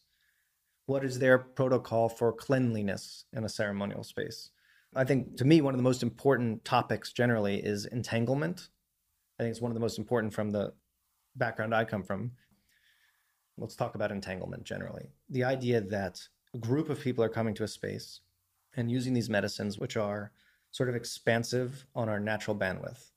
What 0.86 1.04
is 1.04 1.20
their 1.20 1.38
protocol 1.38 2.10
for 2.10 2.32
cleanliness 2.34 3.26
in 3.34 3.44
a 3.44 3.50
ceremonial 3.50 4.04
space? 4.04 4.52
I 4.96 5.04
think 5.04 5.38
to 5.38 5.46
me, 5.46 5.62
one 5.62 5.74
of 5.74 5.78
the 5.78 5.84
most 5.84 6.04
important 6.04 6.66
topics 6.66 7.14
generally 7.14 7.58
is 7.58 7.86
entanglement. 7.86 8.70
I 9.40 9.44
think 9.44 9.52
it's 9.52 9.62
one 9.62 9.72
of 9.72 9.76
the 9.76 9.82
most 9.82 10.00
important 10.00 10.34
from 10.34 10.50
the 10.50 10.74
background 11.36 11.76
I 11.76 11.86
come 11.86 12.04
from. 12.04 12.32
Let's 13.58 13.76
talk 13.76 13.96
about 13.96 14.12
entanglement 14.12 14.64
generally. 14.64 15.10
The 15.30 15.44
idea 15.44 15.82
that 15.82 16.22
a 16.54 16.58
group 16.58 16.90
of 16.90 17.00
people 17.00 17.24
are 17.24 17.30
coming 17.30 17.54
to 17.56 17.64
a 17.64 17.68
space 17.68 18.22
and 18.76 18.90
using 18.90 19.14
these 19.14 19.30
medicines, 19.30 19.78
which 19.78 19.98
are 19.98 20.32
sort 20.72 20.90
of 20.90 20.96
expansive 20.96 21.86
on 21.96 22.10
our 22.10 22.20
natural 22.20 22.56
bandwidth. 22.56 23.12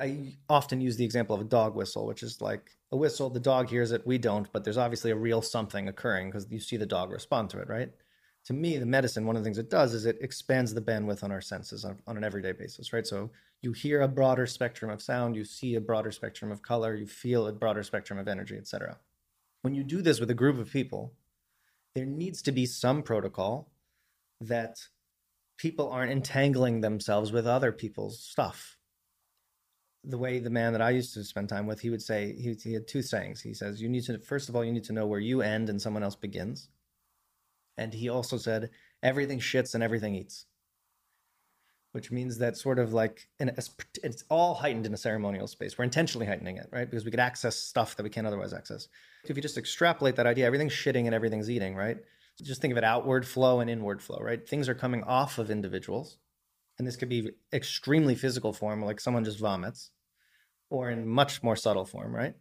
I 0.00 0.34
often 0.48 0.80
use 0.80 0.96
the 0.96 1.04
example 1.04 1.34
of 1.34 1.40
a 1.40 1.44
dog 1.44 1.74
whistle, 1.74 2.06
which 2.06 2.22
is 2.22 2.40
like 2.40 2.76
a 2.92 2.96
whistle, 2.96 3.30
the 3.30 3.40
dog 3.40 3.68
hears 3.68 3.92
it, 3.92 4.06
we 4.06 4.18
don't, 4.18 4.50
but 4.52 4.64
there's 4.64 4.78
obviously 4.78 5.10
a 5.10 5.16
real 5.16 5.42
something 5.42 5.88
occurring 5.88 6.30
because 6.30 6.46
you 6.50 6.60
see 6.60 6.76
the 6.76 6.86
dog 6.86 7.10
respond 7.10 7.50
to 7.50 7.58
it, 7.58 7.68
right? 7.68 7.90
To 8.46 8.52
me, 8.52 8.76
the 8.76 8.86
medicine, 8.86 9.26
one 9.26 9.36
of 9.36 9.42
the 9.42 9.46
things 9.46 9.58
it 9.58 9.70
does 9.70 9.92
is 9.92 10.06
it 10.06 10.18
expands 10.20 10.72
the 10.72 10.80
bandwidth 10.80 11.24
on 11.24 11.32
our 11.32 11.40
senses 11.40 11.84
on, 11.84 11.98
on 12.06 12.16
an 12.16 12.24
everyday 12.24 12.52
basis, 12.52 12.92
right? 12.92 13.06
So 13.06 13.30
you 13.62 13.72
hear 13.72 14.02
a 14.02 14.08
broader 14.08 14.46
spectrum 14.46 14.90
of 14.90 15.02
sound, 15.02 15.34
you 15.34 15.44
see 15.44 15.74
a 15.74 15.80
broader 15.80 16.12
spectrum 16.12 16.52
of 16.52 16.62
color, 16.62 16.94
you 16.94 17.06
feel 17.06 17.46
a 17.48 17.52
broader 17.52 17.82
spectrum 17.82 18.18
of 18.18 18.28
energy, 18.28 18.56
etc. 18.56 18.98
When 19.62 19.74
you 19.74 19.82
do 19.82 20.00
this 20.00 20.20
with 20.20 20.30
a 20.30 20.34
group 20.34 20.58
of 20.58 20.70
people, 20.70 21.14
there 21.94 22.06
needs 22.06 22.42
to 22.42 22.52
be 22.52 22.66
some 22.66 23.02
protocol 23.02 23.72
that 24.40 24.78
people 25.56 25.90
aren't 25.90 26.12
entangling 26.12 26.82
themselves 26.82 27.32
with 27.32 27.46
other 27.46 27.72
people's 27.72 28.20
stuff. 28.20 28.75
The 30.08 30.18
way 30.18 30.38
the 30.38 30.50
man 30.50 30.72
that 30.72 30.82
I 30.82 30.90
used 30.90 31.14
to 31.14 31.24
spend 31.24 31.48
time 31.48 31.66
with, 31.66 31.80
he 31.80 31.90
would 31.90 32.02
say, 32.02 32.32
he, 32.32 32.54
he 32.62 32.74
had 32.74 32.86
two 32.86 33.02
sayings. 33.02 33.40
He 33.40 33.54
says, 33.54 33.82
You 33.82 33.88
need 33.88 34.04
to, 34.04 34.18
first 34.18 34.48
of 34.48 34.54
all, 34.54 34.64
you 34.64 34.72
need 34.72 34.84
to 34.84 34.92
know 34.92 35.06
where 35.06 35.20
you 35.20 35.42
end 35.42 35.68
and 35.68 35.82
someone 35.82 36.02
else 36.02 36.14
begins. 36.14 36.68
And 37.76 37.92
he 37.92 38.08
also 38.08 38.36
said, 38.36 38.70
Everything 39.02 39.40
shits 39.40 39.74
and 39.74 39.82
everything 39.82 40.14
eats, 40.14 40.46
which 41.92 42.10
means 42.10 42.38
that 42.38 42.56
sort 42.56 42.78
of 42.78 42.92
like, 42.92 43.28
it's 43.40 44.24
all 44.30 44.54
heightened 44.54 44.86
in 44.86 44.94
a 44.94 44.98
ceremonial 44.98 45.48
space. 45.48 45.76
We're 45.76 45.84
intentionally 45.84 46.26
heightening 46.26 46.56
it, 46.56 46.68
right? 46.72 46.88
Because 46.88 47.04
we 47.04 47.10
could 47.10 47.20
access 47.20 47.56
stuff 47.56 47.96
that 47.96 48.04
we 48.04 48.10
can't 48.10 48.26
otherwise 48.26 48.52
access. 48.52 48.88
If 49.24 49.36
you 49.36 49.42
just 49.42 49.58
extrapolate 49.58 50.16
that 50.16 50.26
idea, 50.26 50.46
everything's 50.46 50.72
shitting 50.72 51.06
and 51.06 51.14
everything's 51.14 51.50
eating, 51.50 51.74
right? 51.74 51.98
just 52.44 52.60
think 52.60 52.72
of 52.72 52.78
it 52.78 52.84
outward 52.84 53.26
flow 53.26 53.60
and 53.60 53.70
inward 53.70 54.02
flow, 54.02 54.18
right? 54.20 54.46
Things 54.46 54.68
are 54.68 54.74
coming 54.74 55.02
off 55.04 55.38
of 55.38 55.50
individuals. 55.50 56.18
And 56.78 56.86
this 56.86 56.96
could 56.96 57.08
be 57.08 57.30
extremely 57.52 58.14
physical 58.14 58.52
form, 58.52 58.84
like 58.84 59.00
someone 59.00 59.24
just 59.24 59.40
vomits, 59.40 59.90
or 60.70 60.90
in 60.90 61.06
much 61.06 61.42
more 61.42 61.56
subtle 61.56 61.84
form, 61.84 62.14
right? 62.14 62.34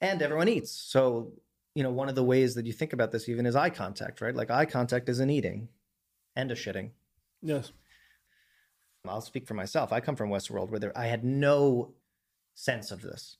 And 0.00 0.20
everyone 0.20 0.48
eats. 0.48 0.70
So, 0.70 1.32
you 1.74 1.82
know, 1.82 1.90
one 1.90 2.08
of 2.08 2.14
the 2.14 2.24
ways 2.24 2.54
that 2.54 2.66
you 2.66 2.72
think 2.72 2.92
about 2.92 3.12
this 3.12 3.28
even 3.28 3.46
is 3.46 3.56
eye 3.56 3.70
contact, 3.70 4.20
right? 4.20 4.34
Like 4.34 4.50
eye 4.50 4.66
contact 4.66 5.08
is 5.08 5.20
an 5.20 5.30
eating 5.30 5.68
and 6.34 6.50
a 6.50 6.54
shitting. 6.54 6.90
Yes. 7.42 7.72
I'll 9.08 9.20
speak 9.20 9.46
for 9.46 9.54
myself. 9.54 9.92
I 9.92 10.00
come 10.00 10.16
from 10.16 10.30
Westworld 10.30 10.70
where 10.70 10.80
there, 10.80 10.98
I 10.98 11.06
had 11.06 11.24
no 11.24 11.94
sense 12.54 12.90
of 12.90 13.02
this. 13.02 13.36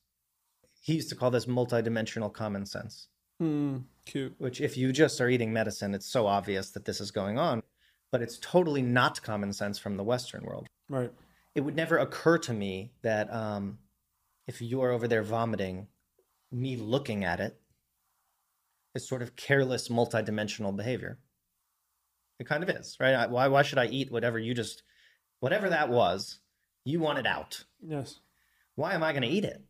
He 0.81 0.95
used 0.95 1.09
to 1.09 1.17
call 1.17 1.31
this 1.31 1.47
multidimensional 1.47 2.33
common 2.33 2.65
sense. 2.65 3.09
Hmm, 3.41 3.79
cute. 4.05 4.35
Which, 4.39 4.61
if 4.61 4.77
you 4.77 4.93
just 4.93 5.21
are 5.21 5.29
eating 5.29 5.53
medicine, 5.53 5.95
it's 5.95 6.07
so 6.07 6.27
obvious 6.27 6.71
that 6.71 6.85
this 6.85 7.01
is 7.01 7.11
going 7.11 7.39
on, 7.39 7.63
but 8.13 8.23
it's 8.23 8.39
totally 8.39 8.83
not 8.83 9.21
common 9.23 9.53
sense 9.53 9.79
from 9.79 9.97
the 9.97 10.05
Western 10.05 10.45
world. 10.45 10.69
Right. 10.89 11.13
It 11.55 11.63
would 11.63 11.75
never 11.75 11.99
occur 11.99 12.39
to 12.39 12.53
me 12.53 12.93
that 13.03 13.33
um, 13.33 13.79
if 14.47 14.63
you're 14.63 14.91
over 14.91 15.09
there 15.09 15.23
vomiting, 15.23 15.89
me 16.53 16.77
looking 16.77 17.25
at 17.25 17.41
it 17.41 17.59
is 18.95 19.09
sort 19.09 19.23
of 19.23 19.37
careless, 19.37 19.89
multidimensional 19.89 20.75
behavior. 20.77 21.19
It 22.39 22.47
kind 22.47 22.63
of 22.63 22.69
is, 22.69 22.97
right? 23.01 23.29
Why, 23.31 23.49
why 23.49 23.63
should 23.63 23.79
I 23.79 23.87
eat 23.87 24.13
whatever 24.13 24.39
you 24.39 24.55
just, 24.55 24.83
whatever 25.41 25.71
that 25.71 25.89
was, 25.89 26.39
you 26.85 27.01
want 27.01 27.19
it 27.19 27.27
out? 27.27 27.65
Yes. 27.81 28.21
Why 28.75 28.95
am 28.95 29.03
I 29.03 29.13
going 29.13 29.23
to 29.23 29.29
eat 29.29 29.45
it? 29.45 29.63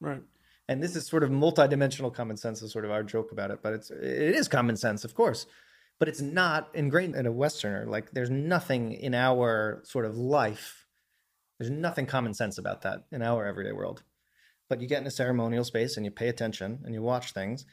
Right 0.00 0.22
and 0.68 0.82
this 0.82 0.96
is 0.96 1.06
sort 1.06 1.22
of 1.22 1.30
multidimensional 1.30 2.12
common 2.12 2.36
sense 2.36 2.62
is 2.62 2.72
sort 2.72 2.84
of 2.84 2.90
our 2.90 3.02
joke 3.02 3.32
about 3.32 3.50
it 3.50 3.60
but 3.62 3.72
it's 3.72 3.90
it 3.90 4.34
is 4.34 4.48
common 4.48 4.76
sense 4.76 5.04
of 5.04 5.14
course 5.14 5.46
but 5.98 6.08
it's 6.08 6.20
not 6.20 6.68
ingrained 6.74 7.14
in 7.14 7.26
a 7.26 7.32
westerner 7.32 7.86
like 7.86 8.10
there's 8.12 8.30
nothing 8.30 8.92
in 8.92 9.14
our 9.14 9.80
sort 9.84 10.04
of 10.04 10.16
life 10.16 10.85
there's 11.58 11.70
nothing 11.70 12.06
common 12.06 12.34
sense 12.34 12.58
about 12.58 12.82
that 12.82 13.04
in 13.10 13.22
our 13.22 13.46
everyday 13.46 13.72
world 13.72 14.02
but 14.68 14.80
you 14.80 14.88
get 14.88 15.00
in 15.00 15.06
a 15.06 15.10
ceremonial 15.10 15.64
space 15.64 15.96
and 15.96 16.04
you 16.04 16.10
pay 16.10 16.28
attention 16.28 16.80
and 16.84 16.94
you 16.94 17.02
watch 17.02 17.32
things 17.32 17.64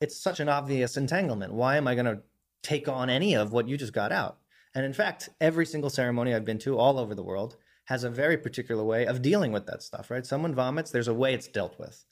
it's 0.00 0.20
such 0.20 0.40
an 0.40 0.48
obvious 0.48 0.96
entanglement 0.96 1.52
why 1.52 1.76
am 1.76 1.86
i 1.86 1.94
going 1.94 2.06
to 2.06 2.22
take 2.62 2.88
on 2.88 3.10
any 3.10 3.34
of 3.34 3.52
what 3.52 3.68
you 3.68 3.76
just 3.76 3.92
got 3.92 4.12
out 4.12 4.38
and 4.74 4.84
in 4.84 4.92
fact 4.92 5.28
every 5.40 5.66
single 5.66 5.90
ceremony 5.90 6.34
i've 6.34 6.44
been 6.44 6.58
to 6.58 6.78
all 6.78 6.98
over 6.98 7.14
the 7.14 7.22
world 7.22 7.56
has 7.86 8.04
a 8.04 8.10
very 8.10 8.38
particular 8.38 8.82
way 8.82 9.04
of 9.06 9.20
dealing 9.20 9.52
with 9.52 9.66
that 9.66 9.82
stuff 9.82 10.10
right 10.10 10.26
someone 10.26 10.54
vomits 10.54 10.90
there's 10.90 11.08
a 11.08 11.14
way 11.14 11.34
it's 11.34 11.48
dealt 11.48 11.78
with 11.78 12.04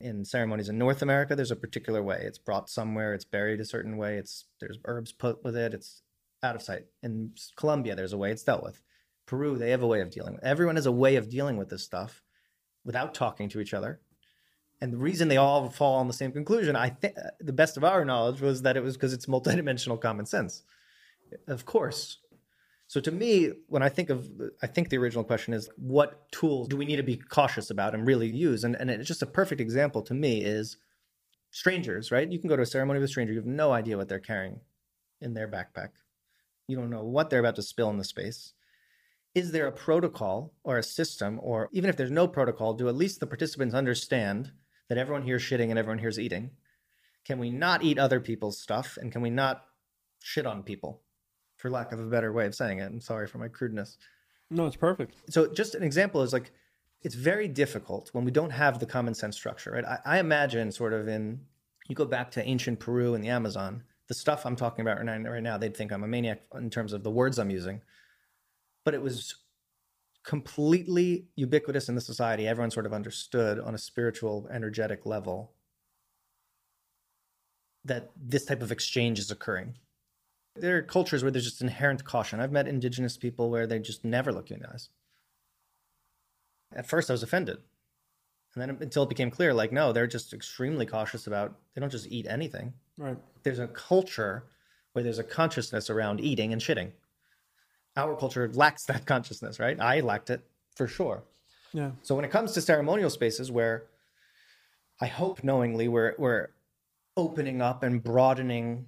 in 0.00 0.24
ceremonies 0.24 0.68
in 0.68 0.78
North 0.78 1.02
America, 1.02 1.34
there's 1.34 1.50
a 1.50 1.56
particular 1.56 2.02
way. 2.02 2.22
It's 2.24 2.38
brought 2.38 2.68
somewhere, 2.68 3.14
it's 3.14 3.24
buried 3.24 3.60
a 3.60 3.64
certain 3.64 3.96
way, 3.96 4.16
it's 4.16 4.44
there's 4.60 4.78
herbs 4.84 5.12
put 5.12 5.42
with 5.44 5.56
it, 5.56 5.74
it's 5.74 6.02
out 6.42 6.56
of 6.56 6.62
sight. 6.62 6.84
In 7.02 7.32
Colombia, 7.56 7.94
there's 7.94 8.12
a 8.12 8.18
way 8.18 8.30
it's 8.30 8.42
dealt 8.42 8.62
with. 8.62 8.82
Peru, 9.26 9.56
they 9.56 9.70
have 9.70 9.82
a 9.82 9.86
way 9.86 10.00
of 10.00 10.10
dealing 10.10 10.34
with. 10.34 10.44
Everyone 10.44 10.76
has 10.76 10.86
a 10.86 10.92
way 10.92 11.16
of 11.16 11.28
dealing 11.28 11.56
with 11.56 11.68
this 11.68 11.82
stuff 11.82 12.22
without 12.84 13.14
talking 13.14 13.48
to 13.50 13.60
each 13.60 13.74
other. 13.74 14.00
And 14.80 14.92
the 14.92 14.98
reason 14.98 15.28
they 15.28 15.36
all 15.36 15.70
fall 15.70 15.96
on 15.96 16.08
the 16.08 16.12
same 16.12 16.32
conclusion, 16.32 16.76
I 16.76 16.90
think, 16.90 17.14
the 17.40 17.52
best 17.52 17.76
of 17.76 17.84
our 17.84 18.04
knowledge, 18.04 18.40
was 18.40 18.62
that 18.62 18.76
it 18.76 18.82
was 18.82 18.96
because 18.96 19.12
it's 19.12 19.26
multidimensional 19.26 20.00
common 20.00 20.26
sense. 20.26 20.62
Of 21.48 21.64
course, 21.64 22.18
so 22.86 23.00
to 23.00 23.10
me, 23.10 23.50
when 23.68 23.82
I 23.82 23.88
think 23.88 24.10
of, 24.10 24.30
I 24.62 24.66
think 24.66 24.88
the 24.88 24.98
original 24.98 25.24
question 25.24 25.54
is, 25.54 25.68
what 25.76 26.30
tools 26.30 26.68
do 26.68 26.76
we 26.76 26.84
need 26.84 26.96
to 26.96 27.02
be 27.02 27.16
cautious 27.16 27.70
about 27.70 27.94
and 27.94 28.06
really 28.06 28.28
use? 28.28 28.64
And, 28.64 28.76
and 28.76 28.90
it's 28.90 29.08
just 29.08 29.22
a 29.22 29.26
perfect 29.26 29.60
example 29.60 30.02
to 30.02 30.14
me 30.14 30.42
is 30.42 30.76
strangers, 31.50 32.12
right? 32.12 32.30
You 32.30 32.38
can 32.38 32.48
go 32.48 32.56
to 32.56 32.62
a 32.62 32.66
ceremony 32.66 33.00
with 33.00 33.08
a 33.08 33.12
stranger, 33.12 33.32
you 33.32 33.40
have 33.40 33.46
no 33.46 33.72
idea 33.72 33.96
what 33.96 34.08
they're 34.08 34.18
carrying 34.20 34.60
in 35.20 35.34
their 35.34 35.48
backpack. 35.48 35.90
You 36.68 36.76
don't 36.76 36.90
know 36.90 37.04
what 37.04 37.30
they're 37.30 37.40
about 37.40 37.56
to 37.56 37.62
spill 37.62 37.90
in 37.90 37.98
the 37.98 38.04
space. 38.04 38.52
Is 39.34 39.52
there 39.52 39.66
a 39.66 39.72
protocol 39.72 40.54
or 40.62 40.78
a 40.78 40.82
system, 40.82 41.40
or 41.42 41.68
even 41.72 41.90
if 41.90 41.96
there's 41.96 42.10
no 42.10 42.28
protocol, 42.28 42.74
do 42.74 42.88
at 42.88 42.94
least 42.94 43.20
the 43.20 43.26
participants 43.26 43.74
understand 43.74 44.52
that 44.88 44.98
everyone 44.98 45.22
here's 45.22 45.42
shitting 45.42 45.70
and 45.70 45.78
everyone 45.78 45.98
here's 45.98 46.18
eating? 46.18 46.50
Can 47.24 47.38
we 47.38 47.50
not 47.50 47.82
eat 47.82 47.98
other 47.98 48.20
people's 48.20 48.60
stuff 48.60 48.96
and 49.00 49.10
can 49.10 49.22
we 49.22 49.30
not 49.30 49.64
shit 50.20 50.46
on 50.46 50.62
people? 50.62 51.00
for 51.64 51.70
lack 51.70 51.92
of 51.92 51.98
a 51.98 52.04
better 52.04 52.30
way 52.30 52.44
of 52.44 52.54
saying 52.54 52.78
it. 52.78 52.84
I'm 52.84 53.00
sorry 53.00 53.26
for 53.26 53.38
my 53.38 53.48
crudeness. 53.48 53.96
No, 54.50 54.66
it's 54.66 54.76
perfect. 54.76 55.14
So, 55.30 55.46
just 55.46 55.74
an 55.74 55.82
example 55.82 56.20
is 56.20 56.30
like 56.30 56.52
it's 57.00 57.14
very 57.14 57.48
difficult 57.48 58.10
when 58.12 58.24
we 58.24 58.30
don't 58.30 58.50
have 58.50 58.78
the 58.78 58.86
common 58.86 59.14
sense 59.14 59.34
structure, 59.34 59.70
right? 59.70 59.84
I, 59.84 59.98
I 60.04 60.18
imagine 60.18 60.70
sort 60.70 60.92
of 60.92 61.08
in 61.08 61.40
you 61.88 61.94
go 61.94 62.04
back 62.04 62.30
to 62.32 62.44
ancient 62.44 62.80
Peru 62.80 63.14
and 63.14 63.24
the 63.24 63.28
Amazon, 63.28 63.82
the 64.08 64.14
stuff 64.14 64.44
I'm 64.44 64.56
talking 64.56 64.82
about 64.82 64.98
right 64.98 65.18
now, 65.18 65.30
right 65.30 65.42
now, 65.42 65.56
they'd 65.56 65.74
think 65.74 65.90
I'm 65.90 66.04
a 66.04 66.06
maniac 66.06 66.42
in 66.54 66.68
terms 66.68 66.92
of 66.92 67.02
the 67.02 67.10
words 67.10 67.38
I'm 67.38 67.50
using, 67.50 67.80
but 68.84 68.94
it 68.94 69.02
was 69.02 69.34
completely 70.24 71.26
ubiquitous 71.36 71.88
in 71.88 71.94
the 71.94 72.00
society. 72.00 72.46
Everyone 72.46 72.70
sort 72.70 72.86
of 72.86 72.92
understood 72.92 73.58
on 73.58 73.74
a 73.74 73.78
spiritual, 73.78 74.48
energetic 74.50 75.04
level 75.04 75.52
that 77.84 78.10
this 78.16 78.46
type 78.46 78.62
of 78.62 78.72
exchange 78.72 79.18
is 79.18 79.30
occurring. 79.30 79.74
There 80.56 80.78
are 80.78 80.82
cultures 80.82 81.22
where 81.22 81.30
there's 81.30 81.44
just 81.44 81.60
inherent 81.60 82.04
caution. 82.04 82.40
I've 82.40 82.52
met 82.52 82.68
indigenous 82.68 83.16
people 83.16 83.50
where 83.50 83.66
they 83.66 83.78
just 83.78 84.04
never 84.04 84.32
look 84.32 84.50
you 84.50 84.56
in 84.56 84.62
the 84.62 84.70
eyes. 84.70 84.88
At 86.74 86.86
first, 86.86 87.10
I 87.10 87.12
was 87.12 87.22
offended. 87.22 87.58
And 88.54 88.62
then 88.62 88.78
until 88.80 89.02
it 89.02 89.08
became 89.08 89.30
clear, 89.30 89.52
like, 89.52 89.72
no, 89.72 89.92
they're 89.92 90.06
just 90.06 90.32
extremely 90.32 90.86
cautious 90.86 91.26
about, 91.26 91.56
they 91.74 91.80
don't 91.80 91.90
just 91.90 92.06
eat 92.06 92.26
anything. 92.26 92.72
Right. 92.96 93.18
There's 93.42 93.58
a 93.58 93.66
culture 93.66 94.44
where 94.92 95.02
there's 95.02 95.18
a 95.18 95.24
consciousness 95.24 95.90
around 95.90 96.20
eating 96.20 96.52
and 96.52 96.62
shitting. 96.62 96.92
Our 97.96 98.16
culture 98.16 98.50
lacks 98.52 98.84
that 98.86 99.06
consciousness, 99.06 99.58
right? 99.60 99.78
I 99.80 100.00
lacked 100.00 100.30
it 100.30 100.40
for 100.74 100.88
sure. 100.88 101.22
Yeah. 101.72 101.92
So 102.02 102.14
when 102.14 102.24
it 102.24 102.30
comes 102.30 102.52
to 102.52 102.60
ceremonial 102.60 103.10
spaces 103.10 103.50
where 103.50 103.84
I 105.00 105.06
hope 105.06 105.44
knowingly 105.44 105.88
we're, 105.88 106.14
we're 106.18 106.48
opening 107.16 107.62
up 107.62 107.82
and 107.82 108.02
broadening 108.02 108.86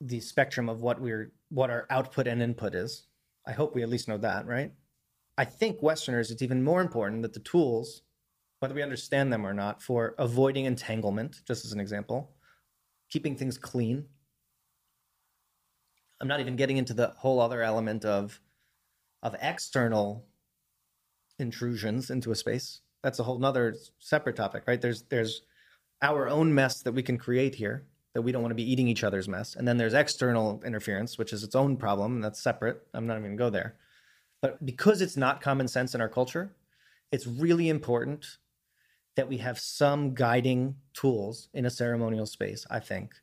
the 0.00 0.20
spectrum 0.20 0.68
of 0.68 0.80
what 0.82 1.00
we're 1.00 1.32
what 1.50 1.70
our 1.70 1.86
output 1.88 2.26
and 2.26 2.42
input 2.42 2.74
is. 2.74 3.04
I 3.46 3.52
hope 3.52 3.74
we 3.74 3.82
at 3.82 3.88
least 3.88 4.08
know 4.08 4.18
that, 4.18 4.46
right? 4.46 4.72
I 5.38 5.44
think 5.44 5.82
Westerners, 5.82 6.30
it's 6.30 6.42
even 6.42 6.64
more 6.64 6.80
important 6.80 7.22
that 7.22 7.32
the 7.32 7.40
tools, 7.40 8.02
whether 8.58 8.74
we 8.74 8.82
understand 8.82 9.32
them 9.32 9.46
or 9.46 9.52
not, 9.52 9.82
for 9.82 10.14
avoiding 10.18 10.64
entanglement, 10.64 11.42
just 11.46 11.64
as 11.64 11.72
an 11.72 11.80
example, 11.80 12.30
keeping 13.10 13.36
things 13.36 13.56
clean. 13.56 14.06
I'm 16.20 16.28
not 16.28 16.40
even 16.40 16.56
getting 16.56 16.76
into 16.76 16.94
the 16.94 17.08
whole 17.16 17.40
other 17.40 17.62
element 17.62 18.04
of 18.04 18.40
of 19.22 19.34
external 19.40 20.24
intrusions 21.38 22.10
into 22.10 22.30
a 22.30 22.36
space. 22.36 22.80
That's 23.02 23.18
a 23.18 23.22
whole 23.22 23.38
nother 23.38 23.74
separate 23.98 24.36
topic, 24.36 24.64
right? 24.66 24.80
There's 24.80 25.02
there's 25.02 25.42
our 26.02 26.28
own 26.28 26.54
mess 26.54 26.82
that 26.82 26.92
we 26.92 27.02
can 27.02 27.18
create 27.18 27.54
here 27.54 27.86
that 28.14 28.22
we 28.22 28.30
don't 28.30 28.42
want 28.42 28.52
to 28.52 28.56
be 28.56 28.70
eating 28.70 28.86
each 28.86 29.02
other's 29.02 29.28
mess. 29.28 29.56
And 29.56 29.66
then 29.66 29.76
there's 29.76 29.94
external 29.94 30.62
interference, 30.64 31.18
which 31.18 31.32
is 31.32 31.42
its 31.42 31.56
own 31.56 31.76
problem, 31.76 32.14
and 32.14 32.24
that's 32.24 32.40
separate. 32.40 32.86
I'm 32.94 33.06
not 33.06 33.18
even 33.18 33.36
gonna 33.36 33.36
go 33.36 33.50
there. 33.50 33.76
But 34.40 34.64
because 34.64 35.00
it's 35.00 35.16
not 35.16 35.40
common 35.40 35.66
sense 35.68 35.94
in 35.94 36.00
our 36.00 36.08
culture, 36.08 36.54
it's 37.10 37.26
really 37.26 37.68
important 37.68 38.38
that 39.16 39.28
we 39.28 39.38
have 39.38 39.58
some 39.58 40.14
guiding 40.14 40.76
tools 40.92 41.48
in 41.54 41.66
a 41.66 41.70
ceremonial 41.70 42.26
space, 42.26 42.66
I 42.70 42.80
think, 42.80 43.14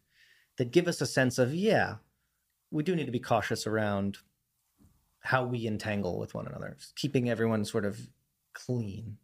that 0.57 0.71
give 0.71 0.87
us 0.87 1.01
a 1.01 1.05
sense 1.05 1.37
of, 1.37 1.53
yeah, 1.53 1.95
we 2.71 2.83
do 2.83 2.95
need 2.95 3.05
to 3.05 3.11
be 3.11 3.19
cautious 3.19 3.67
around 3.67 4.17
how 5.19 5.43
we 5.43 5.67
entangle 5.67 6.17
with 6.17 6.33
one 6.33 6.47
another, 6.47 6.77
keeping 6.95 7.29
everyone 7.29 7.63
sort 7.65 7.85
of 7.85 7.99
clean. 8.53 9.17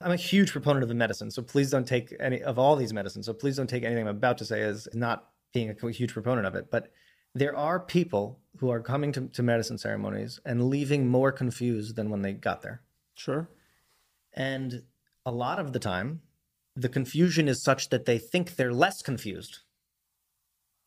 I'm 0.00 0.12
a 0.12 0.16
huge 0.16 0.52
proponent 0.52 0.82
of 0.82 0.88
the 0.88 0.94
medicine, 0.94 1.30
so 1.30 1.42
please 1.42 1.70
don't 1.70 1.86
take 1.86 2.14
any 2.18 2.42
of 2.42 2.58
all 2.58 2.76
these 2.76 2.92
medicines. 2.92 3.26
So 3.26 3.32
please 3.32 3.56
don't 3.56 3.68
take 3.68 3.84
anything 3.84 4.06
I'm 4.06 4.16
about 4.16 4.38
to 4.38 4.44
say 4.44 4.62
as 4.62 4.88
not 4.92 5.28
being 5.52 5.70
a 5.70 5.90
huge 5.90 6.12
proponent 6.12 6.46
of 6.46 6.54
it. 6.54 6.70
But 6.70 6.90
there 7.34 7.56
are 7.56 7.80
people 7.80 8.40
who 8.58 8.70
are 8.70 8.80
coming 8.80 9.12
to, 9.12 9.28
to 9.28 9.42
medicine 9.42 9.78
ceremonies 9.78 10.40
and 10.44 10.68
leaving 10.68 11.06
more 11.06 11.32
confused 11.32 11.96
than 11.96 12.10
when 12.10 12.22
they 12.22 12.32
got 12.32 12.62
there. 12.62 12.82
Sure. 13.14 13.48
And 14.32 14.82
a 15.24 15.30
lot 15.30 15.58
of 15.58 15.72
the 15.72 15.78
time, 15.78 16.20
the 16.74 16.88
confusion 16.88 17.48
is 17.48 17.62
such 17.62 17.88
that 17.88 18.04
they 18.04 18.18
think 18.18 18.56
they're 18.56 18.72
less 18.72 19.00
confused. 19.00 19.60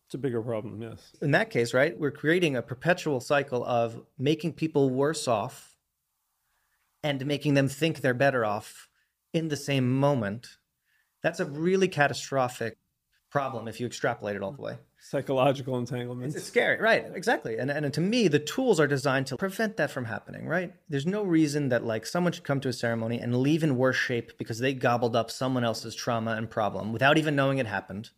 It's 0.09 0.15
a 0.15 0.17
bigger 0.17 0.41
problem, 0.41 0.81
yes. 0.81 1.11
In 1.21 1.29
that 1.31 1.51
case, 1.51 1.71
right, 1.71 1.95
we're 1.95 2.09
creating 2.09 2.55
a 2.55 2.63
perpetual 2.63 3.19
cycle 3.19 3.63
of 3.63 4.01
making 4.17 4.53
people 4.53 4.89
worse 4.89 5.27
off 5.27 5.77
and 7.03 7.23
making 7.27 7.53
them 7.53 7.67
think 7.67 8.01
they're 8.01 8.15
better 8.15 8.43
off 8.43 8.89
in 9.33 9.49
the 9.49 9.55
same 9.55 9.99
moment. 9.99 10.57
That's 11.21 11.39
a 11.39 11.45
really 11.45 11.87
catastrophic 11.87 12.79
problem 13.29 13.67
if 13.67 13.79
you 13.79 13.85
extrapolate 13.85 14.35
it 14.35 14.41
all 14.41 14.51
the 14.51 14.63
way. 14.63 14.77
Psychological 14.97 15.77
entanglement. 15.77 16.35
It's 16.35 16.43
scary, 16.43 16.81
right? 16.81 17.05
Exactly. 17.13 17.59
And 17.59 17.69
and 17.69 17.93
to 17.93 18.01
me, 18.01 18.27
the 18.27 18.39
tools 18.39 18.79
are 18.79 18.87
designed 18.87 19.27
to 19.27 19.37
prevent 19.37 19.77
that 19.77 19.91
from 19.91 20.05
happening, 20.05 20.47
right? 20.47 20.73
There's 20.89 21.05
no 21.05 21.21
reason 21.21 21.69
that 21.69 21.85
like 21.85 22.07
someone 22.07 22.33
should 22.33 22.43
come 22.45 22.61
to 22.61 22.69
a 22.69 22.73
ceremony 22.73 23.19
and 23.19 23.37
leave 23.37 23.61
in 23.61 23.77
worse 23.77 23.95
shape 23.95 24.39
because 24.39 24.57
they 24.57 24.73
gobbled 24.73 25.15
up 25.15 25.29
someone 25.29 25.63
else's 25.63 25.93
trauma 25.93 26.31
and 26.31 26.49
problem 26.49 26.93
without 26.93 27.19
even 27.19 27.35
knowing 27.35 27.59
it 27.59 27.67
happened. 27.67 28.09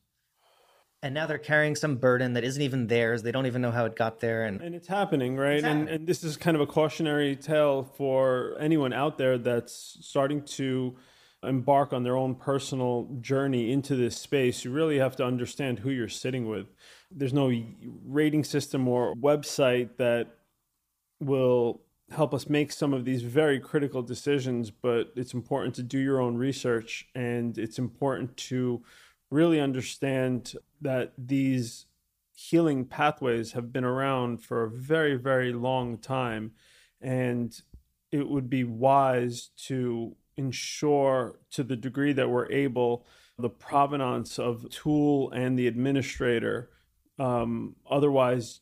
And 1.04 1.16
now 1.16 1.26
they're 1.26 1.40
carrying 1.40 1.76
some 1.76 1.96
burden 1.96 2.34
that 2.34 2.44
isn't 2.44 2.62
even 2.62 2.88
theirs. 2.88 3.24
They 3.24 3.32
don't 3.32 3.48
even 3.48 3.62
know 3.62 3.72
how 3.72 3.86
it 3.86 3.96
got 3.96 4.20
there. 4.20 4.44
And, 4.44 4.62
and 4.62 4.76
it's 4.76 4.88
happening, 4.88 5.36
right? 5.36 5.64
And, 5.64 5.90
and 5.90 6.06
this 6.06 6.24
is 6.24 6.38
kind 6.38 6.56
of 6.56 6.62
a 6.62 6.68
cautionary 6.68 7.36
tale 7.36 7.84
for 7.84 8.56
anyone 8.60 8.94
out 8.94 9.18
there 9.18 9.40
that's 9.40 9.98
starting 10.02 10.44
to 10.44 10.96
embark 11.44 11.92
on 11.92 12.04
their 12.04 12.16
own 12.16 12.36
personal 12.36 13.10
journey 13.20 13.72
into 13.72 13.96
this 13.96 14.18
space, 14.18 14.64
you 14.64 14.72
really 14.72 15.00
have 15.00 15.16
to 15.16 15.26
understand 15.26 15.80
who 15.80 15.90
you're 15.90 16.08
sitting 16.08 16.48
with. 16.48 16.68
There's 17.10 17.34
no 17.34 17.52
rating 18.06 18.44
system 18.44 18.88
or 18.88 19.16
website 19.16 19.98
that 19.98 20.28
will 21.20 21.82
help 22.12 22.34
us 22.34 22.50
make 22.50 22.72
some 22.72 22.94
of 22.94 23.06
these 23.06 23.24
very 23.24 23.60
critical 23.60 24.02
decisions, 24.02 24.70
but 24.70 25.12
it's 25.16 25.34
important 25.34 25.74
to 25.76 25.84
do 25.84 25.98
your 25.98 26.22
own 26.22 26.36
research 26.36 27.08
and 27.16 27.58
it's 27.58 27.80
important 27.80 28.36
to 28.36 28.84
really 29.32 29.60
understand 29.60 30.54
that 30.82 31.14
these 31.18 31.88
healing 32.34 32.86
pathways 32.86 33.54
have 33.54 33.74
been 33.74 33.84
around 33.84 34.44
for 34.44 34.64
a 34.64 34.70
very, 34.70 35.16
very 35.16 35.54
long 35.54 35.98
time. 35.98 36.52
And 37.02 37.60
it 38.12 38.28
would 38.28 38.50
be 38.50 38.64
wise 38.64 39.50
to 39.66 40.16
ensure 40.38 41.40
to 41.52 41.64
the 41.64 41.76
degree 41.76 42.14
that 42.14 42.30
we're 42.30 42.52
able 42.52 43.06
the 43.38 43.50
provenance 43.50 44.38
of 44.38 44.70
tool 44.70 45.32
and 45.32 45.58
the 45.58 45.68
administrator. 45.68 46.70
Um, 47.18 47.76
otherwise, 47.90 48.62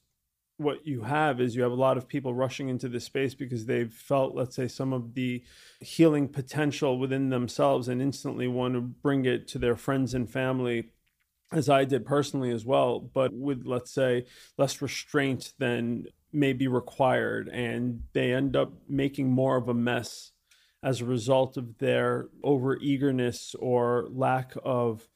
what 0.59 0.85
you 0.85 1.01
have 1.03 1.39
is 1.39 1.55
you 1.55 1.63
have 1.63 1.71
a 1.71 1.75
lot 1.75 1.97
of 1.97 2.07
people 2.07 2.33
rushing 2.33 2.67
into 2.67 2.89
this 2.89 3.05
space 3.05 3.33
because 3.33 3.65
they've 3.65 3.93
felt, 3.93 4.35
let's 4.35 4.57
say, 4.57 4.67
some 4.67 4.91
of 4.91 5.13
the 5.13 5.41
healing 5.79 6.27
potential 6.27 6.99
within 6.99 7.29
themselves 7.29 7.87
and 7.87 8.01
instantly 8.01 8.45
want 8.45 8.73
to 8.73 8.81
bring 8.81 9.23
it 9.23 9.47
to 9.47 9.57
their 9.57 9.77
friends 9.77 10.13
and 10.13 10.29
family, 10.29 10.89
as 11.53 11.69
I 11.69 11.85
did 11.85 12.05
personally 12.05 12.51
as 12.51 12.65
well, 12.65 12.99
but 12.99 13.33
with, 13.33 13.63
let's 13.65 13.91
say, 13.91 14.25
less 14.57 14.81
restraint 14.81 15.53
than 15.59 16.07
may 16.33 16.51
be 16.51 16.67
required. 16.67 17.47
And 17.47 18.03
they 18.11 18.33
end 18.33 18.57
up 18.57 18.73
making 18.89 19.31
more 19.31 19.55
of 19.55 19.69
a 19.69 19.73
mess 19.73 20.33
as 20.83 20.99
a 20.99 21.05
result 21.05 21.55
of 21.55 21.77
their 21.77 22.27
over 22.43 22.77
eagerness 22.77 23.55
or 23.57 24.07
lack 24.11 24.53
of 24.65 25.07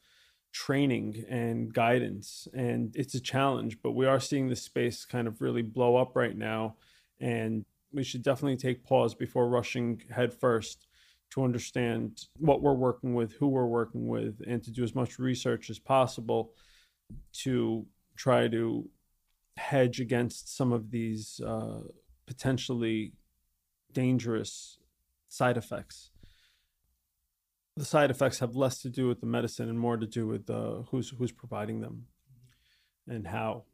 training 0.54 1.24
and 1.28 1.74
guidance. 1.74 2.48
And 2.54 2.94
it's 2.96 3.14
a 3.14 3.20
challenge, 3.20 3.78
but 3.82 3.92
we 3.92 4.06
are 4.06 4.20
seeing 4.20 4.48
the 4.48 4.56
space 4.56 5.04
kind 5.04 5.28
of 5.28 5.42
really 5.42 5.62
blow 5.62 5.96
up 5.96 6.14
right 6.14 6.36
now. 6.36 6.76
And 7.20 7.64
we 7.92 8.04
should 8.04 8.22
definitely 8.22 8.56
take 8.56 8.84
pause 8.84 9.14
before 9.14 9.48
rushing 9.48 10.00
headfirst 10.10 10.86
to 11.32 11.42
understand 11.42 12.26
what 12.38 12.62
we're 12.62 12.72
working 12.72 13.14
with, 13.14 13.32
who 13.32 13.48
we're 13.48 13.66
working 13.66 14.06
with, 14.06 14.40
and 14.46 14.62
to 14.62 14.70
do 14.70 14.84
as 14.84 14.94
much 14.94 15.18
research 15.18 15.70
as 15.70 15.78
possible 15.80 16.52
to 17.32 17.84
try 18.16 18.46
to 18.46 18.88
hedge 19.56 20.00
against 20.00 20.56
some 20.56 20.72
of 20.72 20.90
these 20.90 21.40
uh, 21.44 21.80
potentially 22.26 23.12
dangerous 23.92 24.78
side 25.28 25.56
effects. 25.56 26.10
The 27.76 27.84
side 27.84 28.10
effects 28.10 28.38
have 28.38 28.54
less 28.54 28.78
to 28.82 28.88
do 28.88 29.08
with 29.08 29.20
the 29.20 29.26
medicine 29.26 29.68
and 29.68 29.78
more 29.78 29.96
to 29.96 30.06
do 30.06 30.26
with 30.26 30.48
uh, 30.48 30.82
who's 30.90 31.10
who's 31.10 31.32
providing 31.32 31.80
them 31.80 32.06
and 33.08 33.26
how. 33.26 33.64